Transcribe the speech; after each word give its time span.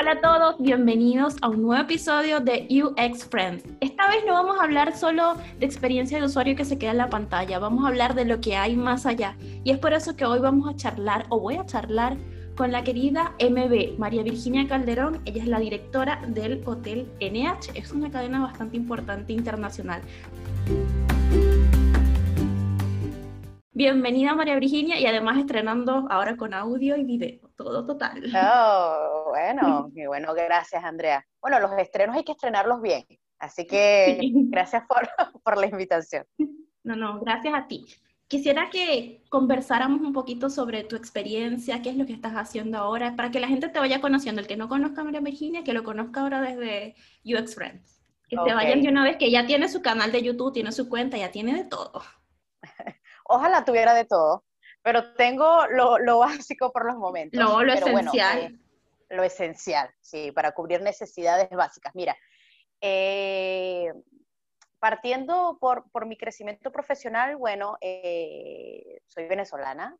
Hola 0.00 0.12
a 0.12 0.20
todos, 0.22 0.56
bienvenidos 0.58 1.36
a 1.42 1.50
un 1.50 1.60
nuevo 1.60 1.82
episodio 1.82 2.40
de 2.40 2.66
UX 2.70 3.26
Friends. 3.26 3.62
Esta 3.80 4.08
vez 4.08 4.24
no 4.26 4.32
vamos 4.32 4.58
a 4.58 4.64
hablar 4.64 4.96
solo 4.96 5.34
de 5.58 5.66
experiencia 5.66 6.18
de 6.18 6.24
usuario 6.24 6.56
que 6.56 6.64
se 6.64 6.78
queda 6.78 6.92
en 6.92 6.96
la 6.96 7.10
pantalla, 7.10 7.58
vamos 7.58 7.84
a 7.84 7.88
hablar 7.88 8.14
de 8.14 8.24
lo 8.24 8.40
que 8.40 8.56
hay 8.56 8.76
más 8.76 9.04
allá. 9.04 9.36
Y 9.62 9.72
es 9.72 9.78
por 9.78 9.92
eso 9.92 10.16
que 10.16 10.24
hoy 10.24 10.40
vamos 10.40 10.66
a 10.70 10.74
charlar, 10.74 11.26
o 11.28 11.38
voy 11.38 11.56
a 11.56 11.66
charlar, 11.66 12.16
con 12.56 12.72
la 12.72 12.82
querida 12.82 13.34
MB, 13.40 13.98
María 13.98 14.22
Virginia 14.22 14.66
Calderón. 14.66 15.20
Ella 15.26 15.42
es 15.42 15.48
la 15.48 15.60
directora 15.60 16.22
del 16.26 16.62
Hotel 16.64 17.06
NH, 17.20 17.72
es 17.74 17.92
una 17.92 18.10
cadena 18.10 18.40
bastante 18.40 18.78
importante 18.78 19.34
internacional. 19.34 20.00
Bienvenida 23.74 24.34
María 24.34 24.58
Virginia 24.58 24.98
y 24.98 25.04
además 25.04 25.38
estrenando 25.38 26.06
ahora 26.10 26.38
con 26.38 26.54
audio 26.54 26.96
y 26.96 27.04
video, 27.04 27.49
todo 27.64 27.86
total. 27.86 28.22
Oh, 28.34 29.26
bueno, 29.28 29.90
y 29.94 30.06
bueno, 30.06 30.34
gracias 30.34 30.82
Andrea. 30.84 31.24
Bueno, 31.40 31.60
los 31.60 31.72
estrenos 31.78 32.16
hay 32.16 32.24
que 32.24 32.32
estrenarlos 32.32 32.80
bien, 32.80 33.04
así 33.38 33.66
que 33.66 34.18
gracias 34.48 34.84
por, 34.88 35.08
por 35.44 35.58
la 35.58 35.66
invitación. 35.66 36.24
No, 36.82 36.96
no, 36.96 37.20
gracias 37.20 37.54
a 37.54 37.66
ti. 37.66 37.86
Quisiera 38.26 38.70
que 38.70 39.24
conversáramos 39.28 40.00
un 40.02 40.12
poquito 40.12 40.50
sobre 40.50 40.84
tu 40.84 40.94
experiencia, 40.94 41.82
qué 41.82 41.90
es 41.90 41.96
lo 41.96 42.06
que 42.06 42.12
estás 42.12 42.34
haciendo 42.34 42.78
ahora, 42.78 43.16
para 43.16 43.30
que 43.32 43.40
la 43.40 43.48
gente 43.48 43.68
te 43.68 43.80
vaya 43.80 44.00
conociendo. 44.00 44.40
El 44.40 44.46
que 44.46 44.56
no 44.56 44.68
conozca 44.68 45.00
a 45.00 45.04
María 45.04 45.20
Virginia, 45.20 45.64
que 45.64 45.72
lo 45.72 45.82
conozca 45.82 46.20
ahora 46.20 46.40
desde 46.40 46.94
UX 47.24 47.56
Friends. 47.56 48.00
Que 48.28 48.36
te 48.36 48.54
vayan 48.54 48.82
de 48.82 48.88
una 48.88 49.02
vez 49.02 49.16
que 49.16 49.32
ya 49.32 49.46
tiene 49.46 49.68
su 49.68 49.82
canal 49.82 50.12
de 50.12 50.22
YouTube, 50.22 50.52
tiene 50.52 50.70
su 50.70 50.88
cuenta, 50.88 51.16
ya 51.16 51.32
tiene 51.32 51.54
de 51.54 51.64
todo. 51.64 52.02
ojalá 53.24 53.64
tuviera 53.64 53.94
de 53.94 54.04
todo, 54.04 54.44
pero 54.82 55.14
tengo 55.14 55.66
lo, 55.68 56.18
básico 56.18 56.72
por 56.72 56.86
los 56.86 56.96
momentos. 56.96 57.38
No, 57.38 57.62
lo 57.62 57.72
esencial. 57.72 58.38
Eh, 58.38 58.58
lo 59.10 59.24
esencial, 59.24 59.90
sí, 60.00 60.30
para 60.32 60.52
cubrir 60.52 60.82
necesidades 60.82 61.50
básicas. 61.50 61.94
Mira, 61.94 62.16
eh, 62.80 63.92
partiendo 64.78 65.58
por, 65.60 66.06
mi 66.06 66.16
crecimiento 66.16 66.70
profesional, 66.70 67.36
bueno, 67.36 67.76
eh, 67.80 69.00
soy 69.08 69.26
venezolana, 69.26 69.96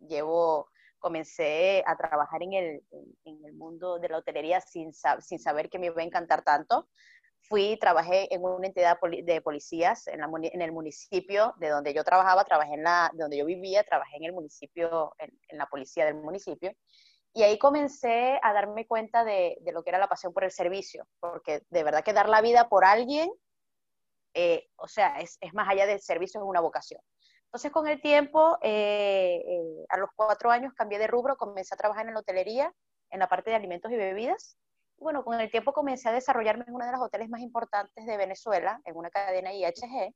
llevo, 0.00 0.68
comencé 0.98 1.84
a 1.86 1.96
trabajar 1.96 2.42
en 2.42 2.54
el, 2.54 2.82
en 3.24 3.44
el, 3.44 3.52
mundo 3.52 4.00
de 4.00 4.08
la 4.08 4.18
hotelería 4.18 4.60
sin, 4.60 4.92
sin 4.92 5.38
saber 5.38 5.70
que 5.70 5.78
me 5.78 5.86
iba 5.86 6.02
a 6.02 6.04
encantar 6.04 6.42
tanto 6.42 6.88
fui, 7.40 7.78
trabajé 7.78 8.32
en 8.34 8.44
una 8.44 8.66
entidad 8.66 8.98
de 9.00 9.40
policías 9.40 10.06
en, 10.08 10.20
el 10.62 10.72
municipio 10.72 11.54
de 11.58 11.68
donde 11.68 11.94
yo 11.94 12.04
trabajaba, 12.04 12.44
trabajé 12.44 12.74
en 12.74 12.82
la, 12.82 13.10
de 13.12 13.22
donde 13.22 13.38
yo 13.38 13.44
vivía, 13.44 13.84
trabajé 13.84 14.16
en 14.16 14.24
el 14.24 14.32
municipio, 14.32 15.14
en, 15.18 15.58
la 15.58 15.66
policía 15.66 16.04
del 16.04 16.16
municipio. 16.16 16.72
Y 17.32 17.42
ahí 17.42 17.58
comencé 17.58 18.38
a 18.42 18.52
darme 18.52 18.86
cuenta 18.86 19.24
de, 19.24 19.58
lo 19.72 19.82
que 19.82 19.90
era 19.90 19.98
la 19.98 20.08
pasión 20.08 20.32
por 20.32 20.44
el 20.44 20.50
servicio, 20.50 21.06
porque 21.20 21.62
de 21.70 21.84
verdad 21.84 22.02
que 22.02 22.12
dar 22.12 22.28
la 22.28 22.40
vida 22.40 22.68
por 22.68 22.84
alguien, 22.84 23.30
eh, 24.34 24.68
o 24.76 24.88
sea, 24.88 25.18
es, 25.20 25.38
más 25.52 25.68
allá 25.68 25.86
del 25.86 26.00
servicio, 26.00 26.40
es 26.40 26.46
una 26.46 26.60
vocación. 26.60 27.00
Entonces, 27.44 27.70
con 27.70 27.86
el 27.88 28.00
tiempo, 28.02 28.58
eh, 28.60 29.42
eh, 29.46 29.86
a 29.88 29.96
los 29.96 30.10
cuatro 30.14 30.50
años 30.50 30.74
cambié 30.74 30.98
de 30.98 31.06
rubro, 31.06 31.36
comencé 31.36 31.74
a 31.74 31.78
trabajar 31.78 32.06
en 32.06 32.14
la 32.14 32.20
hotelería, 32.20 32.74
en 33.10 33.20
la 33.20 33.28
parte 33.28 33.50
de 33.50 33.56
alimentos 33.56 33.90
y 33.90 33.96
bebidas, 33.96 34.58
bueno, 35.00 35.24
con 35.24 35.40
el 35.40 35.50
tiempo 35.50 35.72
comencé 35.72 36.08
a 36.08 36.12
desarrollarme 36.12 36.64
en 36.66 36.74
uno 36.74 36.84
de 36.84 36.92
los 36.92 37.00
hoteles 37.00 37.28
más 37.28 37.40
importantes 37.40 38.04
de 38.04 38.16
Venezuela, 38.16 38.80
en 38.84 38.96
una 38.96 39.10
cadena 39.10 39.52
IHG, 39.52 40.14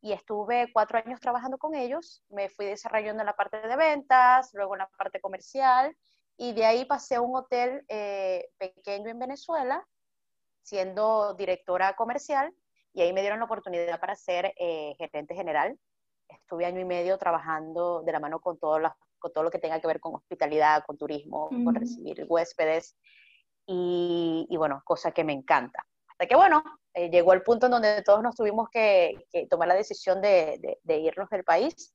y 0.00 0.12
estuve 0.12 0.70
cuatro 0.72 0.98
años 0.98 1.20
trabajando 1.20 1.58
con 1.58 1.74
ellos. 1.74 2.22
Me 2.28 2.48
fui 2.48 2.66
desarrollando 2.66 3.22
en 3.22 3.26
la 3.26 3.36
parte 3.36 3.60
de 3.60 3.76
ventas, 3.76 4.50
luego 4.54 4.74
en 4.74 4.80
la 4.80 4.88
parte 4.98 5.20
comercial, 5.20 5.96
y 6.36 6.52
de 6.52 6.64
ahí 6.64 6.84
pasé 6.84 7.16
a 7.16 7.20
un 7.20 7.36
hotel 7.36 7.84
eh, 7.88 8.48
pequeño 8.58 9.08
en 9.10 9.18
Venezuela, 9.18 9.86
siendo 10.62 11.34
directora 11.34 11.94
comercial, 11.94 12.52
y 12.92 13.02
ahí 13.02 13.12
me 13.12 13.20
dieron 13.20 13.38
la 13.38 13.44
oportunidad 13.44 14.00
para 14.00 14.14
ser 14.14 14.54
eh, 14.58 14.94
gerente 14.98 15.34
general. 15.34 15.78
Estuve 16.28 16.64
año 16.64 16.80
y 16.80 16.84
medio 16.84 17.18
trabajando 17.18 18.02
de 18.02 18.12
la 18.12 18.20
mano 18.20 18.40
con 18.40 18.58
todo, 18.58 18.80
con 19.18 19.32
todo 19.32 19.44
lo 19.44 19.50
que 19.50 19.58
tenga 19.58 19.80
que 19.80 19.86
ver 19.86 20.00
con 20.00 20.14
hospitalidad, 20.14 20.84
con 20.86 20.96
turismo, 20.96 21.48
con 21.48 21.74
recibir 21.74 22.24
huéspedes 22.28 22.96
y, 23.66 24.56
bueno, 24.56 24.82
cosa 24.84 25.12
que 25.12 25.24
me 25.24 25.32
encanta. 25.32 25.86
Hasta 26.08 26.26
que 26.26 26.36
bueno, 26.36 26.62
eh, 26.92 27.10
llegó 27.10 27.32
el 27.32 27.42
punto 27.42 27.66
en 27.66 27.72
donde 27.72 28.02
todos 28.02 28.22
nos 28.22 28.36
tuvimos 28.36 28.68
que, 28.70 29.26
tomar 29.50 29.68
la 29.68 29.74
decisión 29.74 30.20
de, 30.20 30.78
irnos 30.86 31.30
del 31.30 31.44
país. 31.44 31.94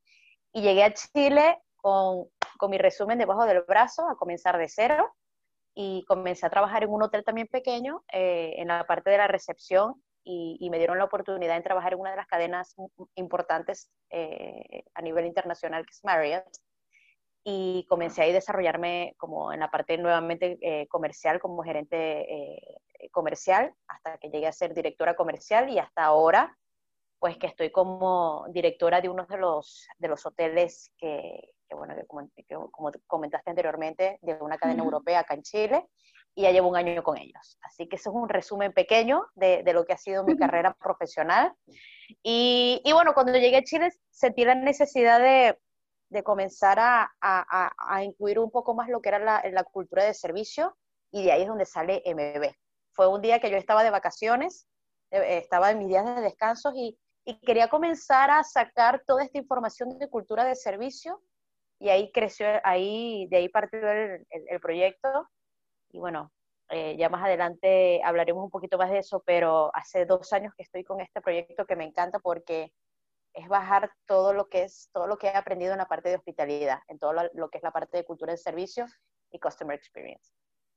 Y 0.52 0.62
llegué 0.62 0.84
a 0.84 0.94
Chile 0.94 1.60
con, 1.76 2.28
mi 2.70 2.78
resumen 2.78 3.18
debajo 3.18 3.46
del 3.46 3.62
brazo 3.62 4.08
a 4.10 4.18
comenzar 4.18 4.58
de 4.58 4.68
cero. 4.68 5.14
Y 5.76 6.04
comencé 6.06 6.46
a 6.46 6.50
trabajar 6.50 6.84
en 6.84 6.90
un 6.90 7.04
hotel 7.04 7.24
también 7.24 7.48
pequeño, 7.48 8.04
eh, 8.12 8.56
en 8.58 8.68
la 8.68 8.86
parte 8.86 9.12
de 9.12 9.18
la 9.18 9.28
recepción, 9.28 10.04
y, 10.24 10.70
me 10.70 10.78
dieron 10.78 10.98
la 10.98 11.06
oportunidad 11.06 11.56
de 11.56 11.62
trabajar 11.62 11.94
en 11.94 12.00
una 12.00 12.12
de 12.12 12.18
las 12.18 12.28
cadenas 12.28 12.76
importantes 13.16 13.90
eh, 14.10 14.84
a 14.94 15.02
nivel 15.02 15.26
internacional, 15.26 15.86
que 15.86 15.92
es 15.92 16.04
Marriott 16.04 16.44
y 17.52 17.84
comencé 17.90 18.22
a 18.22 18.28
desarrollarme 18.28 19.16
como 19.18 19.52
en 19.52 19.62
la 19.62 19.72
parte 19.72 19.98
nuevamente 19.98 20.60
eh, 20.62 20.88
comercial, 20.88 21.40
como 21.40 21.64
gerente 21.64 22.32
eh, 22.32 22.78
comercial, 23.12 23.74
hasta 23.88 24.20
que 24.20 24.30
llegué 24.30 24.46
a 24.46 24.52
ser 24.52 24.76
directora 24.76 25.16
comercial 25.16 25.68
y 25.70 25.80
hasta 25.80 26.04
ahora, 26.04 26.56
pues 27.18 27.38
que 27.38 27.48
estoy 27.48 27.72
como 27.72 28.46
directora 28.50 29.02
de 29.02 29.10
uno 29.10 29.26
de 29.26 29.38
los, 29.38 29.88
de 29.98 30.08
los 30.10 30.24
hoteles 30.28 30.92
que, 30.96 31.54
bueno, 31.72 31.96
que 31.96 32.46
como, 32.72 32.92
comentaste 33.08 33.50
anteriormente, 33.50 34.20
de 34.22 34.36
una 34.36 34.60
cadena 34.60 34.84
europea 34.84 35.22
acá 35.22 35.34
en 35.34 35.42
Chile, 35.42 35.88
y 36.36 36.44
ya 36.44 36.52
llevo 36.52 36.70
un 36.70 36.76
año 36.76 37.02
con 37.02 37.18
ellos. 37.18 37.58
Así 37.64 37.90
que 37.90 37.96
eso 37.96 38.12
es 38.12 38.16
un 38.16 38.30
resumen 38.30 38.74
pequeño 38.74 39.26
de, 39.34 39.64
de 39.64 39.74
lo 39.74 39.86
que 39.86 39.94
ha 39.94 39.98
sido 39.98 40.24
mi 40.24 40.38
carrera 40.38 40.76
profesional. 40.80 41.52
Y, 42.22 42.80
y 42.86 42.94
bueno, 42.94 43.16
cuando 43.16 43.34
llegué 43.34 43.58
a 43.58 43.64
Chile 43.64 43.90
sentí 44.12 44.46
la 44.46 44.54
necesidad 44.54 45.20
de, 45.20 45.58
de 46.10 46.24
comenzar 46.24 46.80
a, 46.80 47.12
a, 47.22 47.72
a, 47.78 48.04
incluir 48.04 48.40
un 48.40 48.50
poco 48.50 48.74
más 48.74 48.90
lo 48.90 49.02
que 49.02 49.10
era 49.10 49.20
la, 49.20 49.44
la, 49.52 49.64
cultura 49.64 50.04
de 50.04 50.14
servicio 50.14 50.76
y 51.12 51.24
de 51.24 51.32
ahí 51.32 51.44
es 51.44 51.48
donde 51.48 51.66
sale 51.66 52.02
MB. 52.06 52.52
Fue 52.94 53.08
un 53.08 53.22
día 53.22 53.40
que 53.40 53.52
yo 53.52 53.58
estaba 53.58 53.84
de 53.84 53.92
vacaciones, 53.92 54.68
eh, 55.12 55.38
estaba 55.38 55.72
en 55.72 55.80
mis 55.80 55.88
días 55.88 56.06
de 56.06 56.22
descanso 56.22 56.72
y, 56.76 56.98
y, 57.26 57.40
quería 57.42 57.70
comenzar 57.70 58.32
a 58.32 58.44
sacar 58.44 59.04
toda 59.06 59.24
esta 59.24 59.38
información 59.38 59.98
de 60.00 60.10
cultura 60.10 60.44
de 60.46 60.56
servicio 60.56 61.22
y 61.80 61.90
ahí 61.90 62.12
creció, 62.12 62.48
ahí, 62.64 63.28
de 63.30 63.38
ahí 63.38 63.50
partió 63.50 63.88
el, 63.88 64.26
el, 64.30 64.60
proyecto 64.60 65.30
y 65.92 66.00
bueno, 66.00 66.32
eh, 66.70 66.96
ya 66.98 67.10
más 67.10 67.24
adelante 67.24 68.02
hablaremos 68.04 68.44
un 68.44 68.50
poquito 68.50 68.78
más 68.78 68.90
de 68.90 69.00
eso, 69.00 69.22
pero 69.26 69.72
hace 69.76 70.06
dos 70.06 70.34
años 70.34 70.54
que 70.58 70.64
estoy 70.64 70.84
con 70.84 71.02
este 71.02 71.22
proyecto 71.22 71.66
que 71.66 71.76
me 71.76 71.86
encanta 71.86 72.20
porque 72.20 72.72
es 73.40 73.48
bajar 73.48 73.92
todo 74.06 74.34
lo 74.34 74.50
que 74.50 74.64
es, 74.64 74.90
todo 74.94 75.08
lo 75.08 75.18
que 75.18 75.28
he 75.28 75.36
aprendido 75.36 75.72
en 75.72 75.78
la 75.78 75.88
parte 75.88 76.10
de 76.10 76.16
hospitalidad, 76.16 76.80
en 76.88 77.00
todo 77.00 77.14
lo, 77.34 77.50
que 77.50 77.58
es 77.58 77.64
la 77.64 77.72
parte 77.72 77.98
de 77.98 78.06
cultura 78.06 78.32
de 78.32 78.38
servicio 78.38 78.86
y 79.32 79.40
customer 79.40 79.78
experience. 79.78 80.32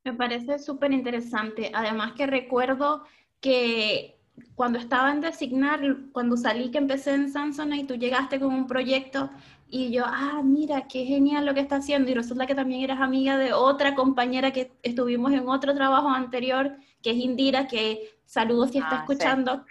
Me 0.05 0.15
parece 0.15 0.59
súper 0.59 0.93
interesante. 0.93 1.71
Además 1.75 2.12
que 2.12 2.27
recuerdo 2.27 3.05
que 3.41 4.19
cuando 4.55 4.78
estaba 4.78 5.11
en 5.11 5.21
designar, 5.21 5.81
cuando 6.12 6.37
salí 6.37 6.71
que 6.71 6.78
empecé 6.78 7.15
en 7.15 7.31
Samsung 7.31 7.75
y 7.75 7.84
tú 7.84 7.95
llegaste 7.95 8.41
con 8.41 8.55
un 8.55 8.67
proyecto 8.67 9.31
y 9.69 9.91
yo, 9.91 10.05
ah, 10.06 10.43
mira, 10.45 10.87
qué 10.87 11.06
genial 11.06 11.47
lo 11.47 11.55
que 11.55 11.61
está 11.61 11.77
haciendo. 11.77 12.11
Y 12.11 12.15
resulta 12.15 12.47
que 12.47 12.55
también 12.55 12.83
eres 12.83 13.01
amiga 13.01 13.39
de 13.39 13.55
otra 13.55 13.95
compañera 13.95 14.53
que 14.53 14.71
estuvimos 14.83 15.33
en 15.33 15.49
otro 15.49 15.75
trabajo 15.75 16.09
anterior, 16.09 16.77
que 17.03 17.11
es 17.11 17.17
Indira, 17.17 17.67
que 17.67 18.11
saludos 18.27 18.72
si 18.72 18.78
está 18.78 18.99
ah, 18.99 19.01
escuchando. 19.01 19.65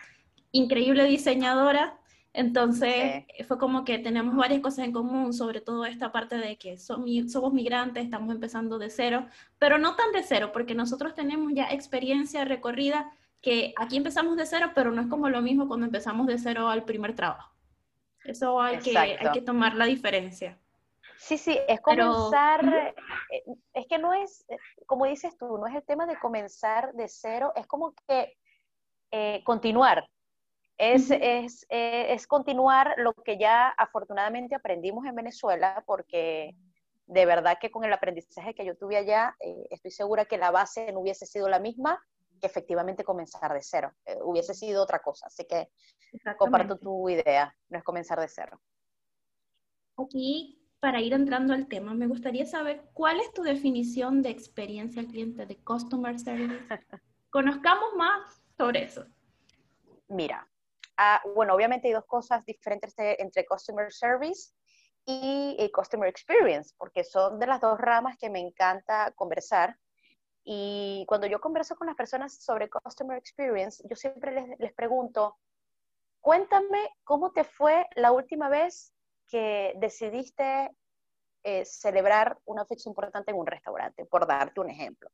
Increíble 0.52 1.06
diseñadora. 1.06 2.01
Entonces 2.34 3.26
fue 3.46 3.58
como 3.58 3.84
que 3.84 4.00
tenemos 4.00 4.36
varias 4.36 4.62
cosas 4.62 4.86
en 4.86 4.94
común, 4.94 5.34
sobre 5.34 5.60
todo 5.60 5.86
esta 5.86 6.14
parte 6.14 6.38
de 6.38 6.58
que 6.58 6.78
somos 6.78 7.54
migrantes, 7.54 8.06
estamos 8.06 8.34
empezando 8.34 8.80
de 8.80 8.90
cero, 8.90 9.28
pero 9.60 9.78
no 9.78 9.96
tan 9.96 10.14
de 10.14 10.24
cero, 10.24 10.52
porque 10.54 10.74
nosotros 10.74 11.14
tenemos 11.14 11.52
ya 11.54 11.72
experiencia 11.72 12.46
recorrida 12.46 13.12
que 13.42 13.74
aquí 13.76 13.98
empezamos 13.98 14.38
de 14.38 14.46
cero, 14.46 14.72
pero 14.74 14.92
no 14.92 15.02
es 15.02 15.08
como 15.08 15.28
lo 15.28 15.42
mismo 15.42 15.68
cuando 15.68 15.86
empezamos 15.86 16.28
de 16.28 16.38
cero 16.38 16.70
al 16.70 16.86
primer 16.86 17.16
trabajo. 17.16 17.52
Eso 18.24 18.62
hay, 18.62 18.78
que, 18.80 18.98
hay 18.98 19.18
que 19.34 19.42
tomar 19.42 19.76
la 19.76 19.86
diferencia. 19.86 20.58
Sí, 21.18 21.38
sí, 21.38 21.60
es 21.68 21.80
comenzar, 21.82 22.94
eh, 23.30 23.44
es 23.74 23.86
que 23.88 24.00
no 24.00 24.14
es, 24.14 24.44
eh, 24.50 24.58
como 24.88 25.06
dices 25.06 25.38
tú, 25.38 25.58
no 25.58 25.68
es 25.68 25.76
el 25.76 25.84
tema 25.84 26.06
de 26.06 26.18
comenzar 26.18 26.94
de 26.94 27.08
cero, 27.08 27.52
es 27.56 27.68
como 27.68 27.94
que 28.08 28.38
eh, 29.12 29.44
continuar, 29.44 30.08
es, 30.78 31.12
es, 31.12 31.66
eh, 31.70 32.14
es, 32.14 32.28
continuar 32.28 32.96
lo 32.98 33.14
que 33.14 33.38
ya 33.38 33.70
afortunadamente 33.70 34.56
aprendimos 34.56 35.06
en 35.06 35.16
Venezuela, 35.16 35.84
porque 35.86 36.56
de 37.06 37.26
verdad 37.26 37.58
que 37.60 37.72
con 37.72 37.84
el 37.84 37.94
aprendizaje 37.94 38.56
que 38.56 38.66
yo 38.66 38.76
tuve 38.76 38.98
allá, 38.98 39.36
eh, 39.40 39.68
estoy 39.70 39.92
segura 39.92 40.26
que 40.26 40.38
la 40.38 40.52
base 40.52 40.92
no 40.92 41.02
hubiese 41.02 41.26
sido 41.26 41.50
la 41.50 41.60
misma 41.60 42.00
que 42.40 42.48
efectivamente 42.48 43.04
comenzar 43.04 43.54
de 43.54 43.62
cero, 43.62 43.94
eh, 44.06 44.18
hubiese 44.24 44.54
sido 44.54 44.82
otra 44.82 45.00
cosa. 45.00 45.28
Así 45.28 45.46
que 45.46 45.70
comparto 46.38 46.78
tu 46.78 47.08
idea, 47.10 47.56
no 47.70 47.78
es 47.78 47.84
comenzar 47.84 48.20
de 48.20 48.28
cero. 48.28 48.60
Aquí 49.98 50.62
para 50.82 51.00
ir 51.00 51.14
entrando 51.14 51.54
al 51.54 51.68
tema, 51.68 51.94
me 51.94 52.08
gustaría 52.08 52.46
saber 52.46 52.90
cuál 52.94 53.20
es 53.20 53.32
tu 53.34 53.44
definición 53.44 54.24
de 54.24 54.32
experiencia 54.32 55.02
al 55.02 55.08
cliente, 55.08 55.46
de 55.46 55.58
customer 55.58 56.20
service. 56.20 56.58
Conozcamos 57.30 57.94
más 57.96 58.42
sobre 58.58 58.86
eso. 58.86 59.06
Mira, 60.08 60.51
ah, 61.04 61.22
bueno, 61.34 61.56
obviamente 61.56 61.88
hay 61.88 61.94
dos 61.94 62.06
cosas 62.06 62.46
diferentes 62.46 62.94
entre 62.98 63.46
customer 63.46 63.92
service 63.92 64.54
y 65.06 65.72
customer 65.74 66.08
experience, 66.08 66.76
porque 66.78 67.04
son 67.04 67.40
de 67.40 67.48
las 67.48 67.60
dos 67.60 67.80
ramas 67.80 68.18
que 68.18 68.30
me 68.30 68.40
encanta 68.40 69.12
conversar. 69.16 69.78
Y 70.44 71.04
cuando 71.08 71.26
yo 71.26 71.42
converso 71.42 71.76
con 71.76 71.88
las 71.88 71.96
personas 71.96 72.36
sobre 72.36 72.70
customer 72.70 73.18
experience, 73.18 73.84
yo 73.90 73.96
siempre 73.96 74.32
les, 74.32 74.60
les 74.60 74.74
pregunto, 74.74 75.38
cuéntame 76.20 76.90
cómo 77.04 77.32
te 77.32 77.44
fue 77.44 77.88
la 77.96 78.12
última 78.12 78.48
vez 78.50 78.94
que 79.28 79.74
decidiste 79.78 80.70
eh, 81.44 81.66
celebrar 81.66 82.38
una 82.46 82.66
fecha 82.66 82.88
importante 82.88 83.32
en 83.32 83.38
un 83.38 83.48
restaurante, 83.48 84.06
por 84.06 84.28
darte 84.28 84.60
un 84.60 84.70
ejemplo. 84.70 85.10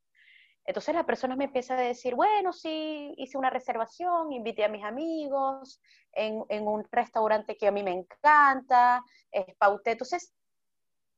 Entonces 0.68 0.94
la 0.94 1.06
persona 1.06 1.38
me 1.38 1.46
empieza 1.46 1.76
a 1.76 1.82
decir, 1.82 2.14
bueno, 2.14 2.52
sí, 2.52 3.14
hice 3.18 3.38
una 3.38 3.50
reservación, 3.50 4.34
invité 4.34 4.66
a 4.66 4.70
mis 4.70 4.84
amigos 4.84 5.82
en, 6.12 6.44
un 6.68 6.86
restaurante 6.92 7.56
que 7.56 7.68
a 7.68 7.72
mí 7.72 7.84
me 7.84 7.94
encanta, 7.94 9.02
pauté. 9.58 9.92
Entonces, 9.92 10.34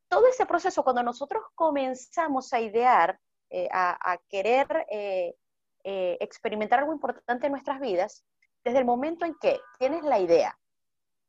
todo 0.08 0.28
ese 0.28 0.46
proceso, 0.46 0.84
cuando 0.84 1.02
nosotros 1.02 1.44
comenzamos 1.56 2.54
a 2.54 2.60
idear, 2.60 3.20
eh, 3.50 3.68
a, 3.72 4.20
querer 4.30 4.86
eh, 4.92 5.36
experimentar 5.84 6.80
algo 6.80 6.94
importante 6.94 7.48
en 7.48 7.52
nuestras 7.52 7.80
vidas, 7.80 8.24
desde 8.64 8.78
el 8.78 8.86
momento 8.86 9.26
en 9.26 9.34
que 9.42 9.60
tienes 9.80 10.04
la 10.04 10.20
idea, 10.20 10.60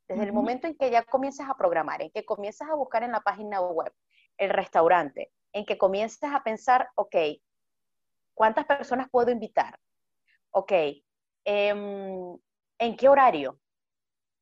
desde 0.07 0.23
el 0.25 0.33
momento 0.33 0.67
en 0.67 0.75
que 0.75 0.91
ya 0.91 1.03
comienzas 1.03 1.49
a 1.49 1.55
programar, 1.55 2.03
en 2.03 2.11
que 2.11 2.23
comienzas 2.23 2.69
a 2.69 2.75
buscar 2.75 3.01
en 3.01 3.13
la 3.13 3.21
página 3.21 3.61
web 3.61 3.91
el 4.37 4.51
restaurante, 4.51 5.31
en 5.53 5.65
que 5.65 5.79
comienzas 5.79 6.35
a 6.35 6.43
pensar, 6.43 6.89
ok, 6.93 7.15
¿cuántas 8.41 8.65
personas 8.65 9.07
puedo 9.11 9.29
invitar? 9.29 9.77
Ok, 10.49 10.71
em, 11.45 12.35
¿en 12.79 12.97
qué 12.97 13.07
horario? 13.07 13.59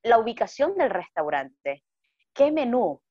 La 0.04 0.20
ubicación 0.20 0.78
del 0.78 0.90
restaurante, 0.90 1.84
qué 2.34 2.50
menú. 2.50 3.02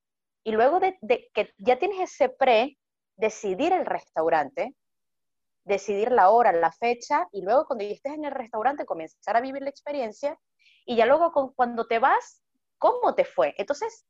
Y 0.43 0.51
luego 0.51 0.79
de, 0.79 0.97
de 1.01 1.29
que 1.31 1.53
ya 1.59 1.77
tienes 1.77 1.99
ese 1.99 2.29
pre, 2.29 2.79
decidir 3.17 3.71
el 3.71 3.85
restaurante, 3.85 4.75
decidir 5.63 6.11
la 6.11 6.31
hora, 6.31 6.51
la 6.53 6.71
fecha, 6.71 7.27
y 7.33 7.43
luego 7.43 7.67
cuando 7.67 7.85
ya 7.85 7.91
estés 7.91 8.13
en 8.13 8.25
el 8.25 8.31
restaurante 8.31 8.87
comenzar 8.87 9.37
a 9.37 9.41
vivir 9.41 9.61
la 9.61 9.69
experiencia, 9.69 10.39
y 10.87 10.95
ya 10.95 11.05
luego 11.05 11.53
cuando 11.55 11.85
te 11.85 11.99
vas, 11.99 12.43
cómo 12.79 13.13
te 13.13 13.25
fue. 13.25 13.53
Entonces, 13.59 14.07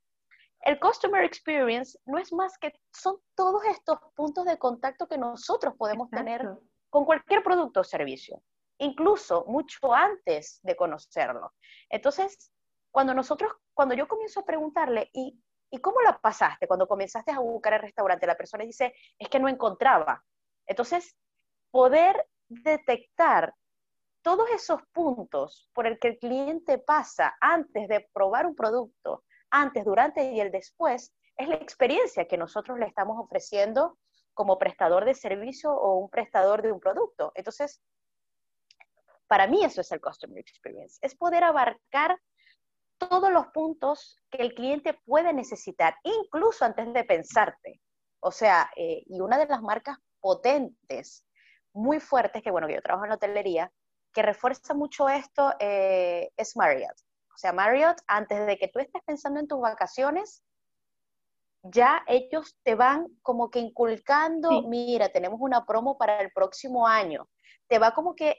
el 0.62 0.80
Customer 0.80 1.24
Experience 1.24 1.98
no 2.06 2.18
es 2.18 2.34
más 2.34 2.58
que 2.58 2.74
son 2.94 3.18
todos 3.36 3.64
estos 3.66 4.00
puntos 4.16 4.46
de 4.46 4.58
contacto 4.58 5.08
que 5.08 5.18
nosotros 5.18 5.76
podemos 5.78 6.10
tener 6.10 6.46
con 6.90 7.06
cualquier 7.06 7.44
producto 7.44 7.82
o 7.82 7.84
servicio, 7.84 8.42
incluso 8.78 9.46
mucho 9.48 9.94
antes 9.94 10.60
de 10.64 10.76
conocerlo. 10.76 11.54
Entonces, 11.90 12.52
cuando 12.92 13.14
nosotros, 13.14 13.52
cuando 13.74 13.96
yo 13.96 14.08
comienzo 14.08 14.40
a 14.40 14.46
preguntarle, 14.46 15.10
¿y, 15.14 15.40
¿y 15.70 15.78
cómo 15.80 16.02
la 16.02 16.20
pasaste 16.20 16.68
cuando 16.68 16.88
comenzaste 16.88 17.32
a 17.32 17.40
buscar 17.40 17.74
el 17.74 17.82
restaurante? 17.82 18.28
La 18.28 18.38
persona 18.38 18.64
dice, 18.64 18.94
es 19.18 19.30
que 19.30 19.40
no 19.40 19.48
encontraba. 19.48 20.24
Entonces, 20.66 21.16
poder 21.72 22.28
detectar 22.48 23.54
todos 24.22 24.50
esos 24.50 24.82
puntos 24.92 25.70
por 25.74 25.88
el 25.88 26.00
que 26.00 26.10
el 26.10 26.20
cliente 26.20 26.78
pasa 26.78 27.36
antes 27.40 27.88
de 27.88 28.10
probar 28.14 28.46
un 28.46 28.56
producto, 28.56 29.24
antes, 29.50 29.86
durante 29.86 30.32
y 30.32 30.40
el 30.40 30.52
después, 30.52 31.14
es 31.38 31.48
la 31.48 31.56
experiencia 31.56 32.28
que 32.28 32.38
nosotros 32.38 32.78
le 32.80 32.86
estamos 32.86 33.18
ofreciendo 33.18 33.98
como 34.40 34.58
prestador 34.58 35.04
de 35.04 35.16
servicio 35.16 35.70
o 35.70 35.98
un 35.98 36.10
prestador 36.10 36.62
de 36.62 36.72
un 36.72 36.80
producto. 36.80 37.34
Entonces, 37.36 37.82
para 39.28 39.48
mí 39.48 39.66
eso 39.66 39.82
es 39.82 39.92
el 39.92 40.00
Customer 40.00 40.40
Experience, 40.40 40.98
es 41.02 41.14
poder 41.14 41.44
abarcar 41.44 42.18
todos 42.98 43.34
los 43.34 43.48
puntos 43.48 44.18
que 44.32 44.42
el 44.42 44.54
cliente 44.54 44.94
puede 45.04 45.34
necesitar, 45.34 45.98
incluso 46.04 46.64
antes 46.64 46.94
de 46.94 47.04
pensarte. 47.04 47.82
O 48.22 48.32
sea, 48.32 48.72
eh, 48.78 49.04
y 49.08 49.20
una 49.20 49.38
de 49.38 49.46
las 49.46 49.62
marcas 49.62 49.98
potentes, 50.22 51.26
muy 51.74 52.00
fuertes, 52.00 52.42
que 52.42 52.50
bueno, 52.50 52.68
que 52.68 52.76
yo 52.76 52.82
trabajo 52.82 53.04
en 53.04 53.10
la 53.10 53.16
hotelería, 53.16 53.70
que 54.14 54.22
refuerza 54.22 54.74
mucho 54.74 55.10
esto 55.10 55.54
eh, 55.60 56.32
es 56.38 56.56
Marriott. 56.56 56.98
O 57.36 57.38
sea, 57.38 57.52
Marriott, 57.52 58.00
antes 58.08 58.46
de 58.46 58.58
que 58.58 58.70
tú 58.70 58.80
estés 58.80 59.04
pensando 59.06 59.42
en 59.42 59.50
tus 59.50 59.60
vacaciones, 59.60 60.46
ya 61.64 62.04
ellos 62.08 62.58
te 62.64 62.76
van 62.76 63.08
como 63.22 63.50
que 63.50 63.60
inculcando, 63.60 64.64
mira, 64.64 65.10
tenemos 65.10 65.40
una 65.42 65.66
promo 65.66 65.98
para 65.98 66.22
el 66.22 66.32
próximo 66.32 66.88
año. 66.88 67.30
Te 67.68 67.80
va 67.80 67.94
como 67.94 68.16
que 68.16 68.36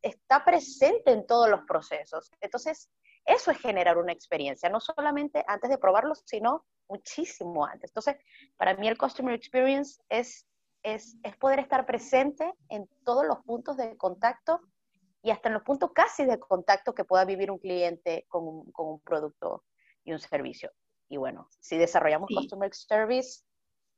está 0.00 0.44
presente 0.44 1.12
en 1.12 1.26
todos 1.26 1.48
los 1.48 1.60
procesos. 1.62 2.30
Entonces, 2.40 2.90
eso 3.24 3.50
es 3.50 3.58
generar 3.58 3.98
una 3.98 4.12
experiencia, 4.12 4.68
no 4.68 4.80
solamente 4.80 5.44
antes 5.46 5.70
de 5.70 5.78
probarlo, 5.78 6.14
sino 6.14 6.64
muchísimo 6.88 7.64
antes. 7.64 7.90
Entonces, 7.90 8.16
para 8.56 8.74
mí 8.74 8.88
el 8.88 8.98
Customer 8.98 9.34
Experience 9.34 10.02
es, 10.08 10.46
es, 10.82 11.16
es 11.22 11.36
poder 11.36 11.60
estar 11.60 11.86
presente 11.86 12.52
en 12.68 12.88
todos 13.04 13.24
los 13.24 13.38
puntos 13.44 13.76
de 13.76 13.96
contacto 13.96 14.60
y 15.22 15.30
hasta 15.30 15.48
en 15.48 15.54
los 15.54 15.62
puntos 15.62 15.92
casi 15.94 16.24
de 16.24 16.38
contacto 16.38 16.94
que 16.94 17.04
pueda 17.04 17.24
vivir 17.24 17.50
un 17.50 17.58
cliente 17.58 18.26
con 18.28 18.64
un, 18.76 19.00
producto 19.00 19.64
y 20.04 20.12
un 20.12 20.18
servicio. 20.18 20.72
Y 21.12 21.18
bueno, 21.18 21.46
si 21.60 21.76
desarrollamos 21.76 22.30
Customer 22.34 22.74
Service 22.74 23.42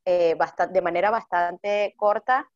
eh, 0.03 0.35
de 0.69 0.81
manera 0.81 1.11
bastante 1.11 1.93
corta, 1.95 2.51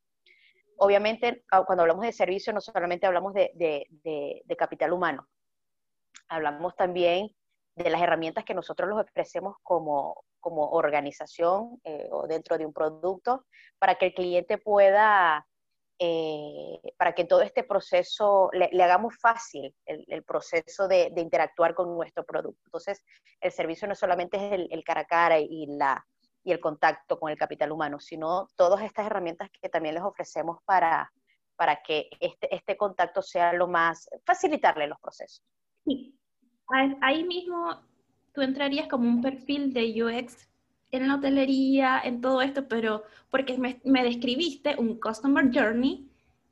obviamente 0.76 1.46
cuando 1.66 1.84
hablamos 1.84 2.04
de 2.04 2.12
servicio 2.12 2.52
no 2.52 2.60
solamente 2.60 3.08
hablamos 3.08 3.34
de, 3.34 4.44
capital 4.58 4.92
humano, 4.92 5.30
hablamos 6.28 6.76
también 6.76 7.30
de 7.74 7.90
las 7.90 8.02
herramientas 8.02 8.44
que 8.44 8.54
nosotros 8.54 8.90
los 8.90 9.02
expresemos 9.02 9.56
como, 9.64 10.26
como 10.42 10.72
organización 10.72 11.80
eh, 11.86 12.10
o 12.12 12.28
dentro 12.28 12.58
de 12.58 12.66
un 12.66 12.74
producto 12.74 13.46
para 13.78 13.96
que 13.96 14.08
el 14.08 14.14
cliente 14.14 14.58
pueda 14.58 15.48
eh, 16.02 16.80
para 16.96 17.14
que 17.14 17.26
todo 17.26 17.42
este 17.42 17.64
proceso 17.64 18.50
le, 18.54 18.82
hagamos 18.82 19.18
fácil 19.18 19.76
el, 19.86 20.24
proceso 20.24 20.88
de, 20.88 21.12
interactuar 21.18 21.76
con 21.76 21.94
nuestro 21.94 22.24
producto. 22.26 22.62
Entonces, 22.66 23.04
el 23.42 23.52
servicio 23.52 23.86
no 23.86 23.96
solamente 23.96 24.38
es 24.38 24.68
el, 24.72 24.84
cara 24.86 25.02
a 25.02 25.06
cara 25.06 25.40
y, 25.40 25.66
la, 25.68 26.06
y 26.44 26.54
el 26.54 26.62
contacto 26.62 27.20
con 27.20 27.30
el 27.30 27.38
capital 27.38 27.74
humano, 27.74 28.00
sino 28.00 28.48
todas 28.56 28.82
estas 28.84 29.08
herramientas 29.08 29.50
que 29.62 29.68
también 29.68 29.96
les 29.96 30.04
ofrecemos 30.04 30.60
para, 30.64 31.12
para 31.58 31.82
que 31.84 32.10
este, 32.22 32.56
este 32.56 32.78
contacto 32.78 33.22
sea 33.22 33.52
lo 33.52 33.68
más, 33.68 34.10
facilitarle 34.26 34.88
los 34.88 35.00
procesos. 35.02 35.44
Sí, 35.84 36.18
ahí 37.02 37.26
mismo 37.26 37.82
tú 38.34 38.42
entrarías 38.42 38.88
como 38.88 39.10
un 39.10 39.22
perfil 39.22 39.74
de 39.74 40.02
UX 40.02 40.50
en 40.92 41.08
la 41.08 41.16
hotelería, 41.16 42.02
en 42.04 42.22
todo 42.22 42.42
esto, 42.42 42.68
pero 42.68 43.04
porque 43.30 43.58
me, 43.58 43.80
me 43.84 44.04
describiste 44.04 44.76
un 44.78 45.00
Customer 45.00 45.50
Journey, 45.54 46.10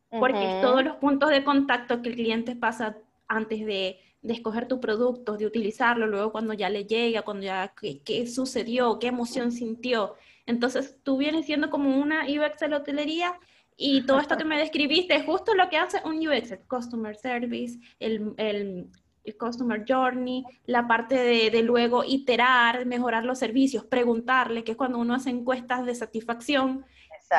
porque 0.10 0.60
todos 0.62 0.84
los 0.84 0.96
puntos 0.98 1.30
de 1.30 1.44
contacto 1.44 2.02
que 2.02 2.10
el 2.10 2.16
cliente 2.16 2.56
pasa 2.56 2.98
antes 3.28 3.60
de, 3.66 4.00
de, 4.22 4.34
escoger 4.34 4.68
tu 4.68 4.80
producto, 4.80 5.38
de 5.38 5.46
utilizarlo, 5.46 6.08
luego 6.08 6.32
cuando 6.32 6.54
ya 6.54 6.70
le 6.70 6.86
llega, 6.86 7.24
cuando 7.24 7.44
ya 7.44 7.74
qué, 7.80 8.02
qué 8.04 8.26
sucedió, 8.26 9.00
qué 9.00 9.08
emoción 9.08 9.52
sintió. 9.52 10.16
Entonces, 10.46 10.98
tú 11.04 11.18
vienes 11.18 11.46
siendo 11.46 11.70
como 11.70 12.00
una 12.00 12.24
UX 12.24 12.60
de 12.60 12.70
la 12.70 12.78
hotelería 12.78 13.38
y 13.76 14.06
todo 14.06 14.20
esto 14.20 14.38
que 14.38 14.46
me 14.46 14.58
describiste 14.60 15.16
es 15.16 15.26
justo 15.26 15.54
lo 15.54 15.70
que 15.70 15.78
hace 15.78 16.02
un 16.06 16.26
UX, 16.26 16.52
el 16.52 16.60
Customer 16.68 17.16
Service, 17.16 17.80
el, 18.00 18.34
el 18.38 18.88
el 19.28 19.38
Customer 19.38 19.84
Journey, 19.88 20.46
la 20.66 20.88
parte 20.88 21.16
de, 21.16 21.62
luego 21.62 22.04
iterar, 22.06 22.86
mejorar 22.86 23.26
los 23.26 23.38
servicios, 23.38 23.84
preguntarle, 23.84 24.64
que 24.64 24.72
es 24.72 24.78
cuando 24.78 24.98
uno 24.98 25.14
hace 25.14 25.30
encuestas 25.30 25.86
de 25.86 25.94
satisfacción. 25.94 26.86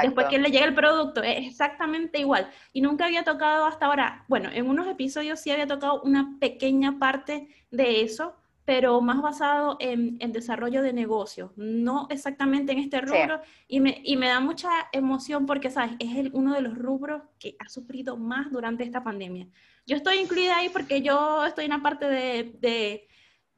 Después 0.02 0.26
que 0.26 0.38
le 0.38 0.50
llega 0.50 0.66
el 0.66 0.75
producto, 0.75 1.23
es 1.23 1.47
exactamente 1.47 2.18
igual. 2.18 2.50
Y 2.75 2.83
nunca 2.83 3.07
había 3.07 3.25
tocado 3.25 3.64
hasta 3.64 3.87
ahora, 3.87 4.25
bueno, 4.28 4.50
en 4.52 4.68
unos 4.68 4.87
episodios 4.87 5.40
sí 5.40 5.50
había 5.50 5.66
tocado 5.66 6.02
una 6.02 6.37
pequeña 6.38 6.99
parte 6.99 7.49
de 7.71 8.02
eso, 8.02 8.37
pero 8.66 9.00
más 9.00 9.23
basado 9.23 9.78
en, 9.80 10.18
desarrollo 10.18 10.83
de 10.83 10.92
negocios, 10.92 11.52
no 11.57 12.07
exactamente 12.11 12.73
en 12.73 12.80
este 12.80 13.00
rubro. 13.00 13.40
Y, 13.66 13.80
me, 13.80 14.02
y, 14.04 14.18
me, 14.18 14.28
da 14.28 14.40
mucha 14.40 14.68
emoción 14.92 15.47
porque, 15.47 15.71
¿sabes? 15.71 15.92
Es 16.00 16.28
uno 16.35 16.52
de 16.52 16.61
los 16.61 16.76
rubros 16.76 17.23
que 17.38 17.57
ha 17.59 17.68
sufrido 17.71 18.18
más 18.18 18.52
durante 18.52 18.85
esta 18.85 19.02
pandemia. 19.02 19.47
Yo 19.88 19.97
estoy 19.97 20.18
incluida 20.18 20.59
ahí 20.59 20.68
porque 20.68 21.00
yo 21.00 21.47
estoy 21.47 21.64
en 21.64 21.71
la 21.71 21.80
parte 21.80 22.07
de, 22.07 22.52
de 22.59 23.09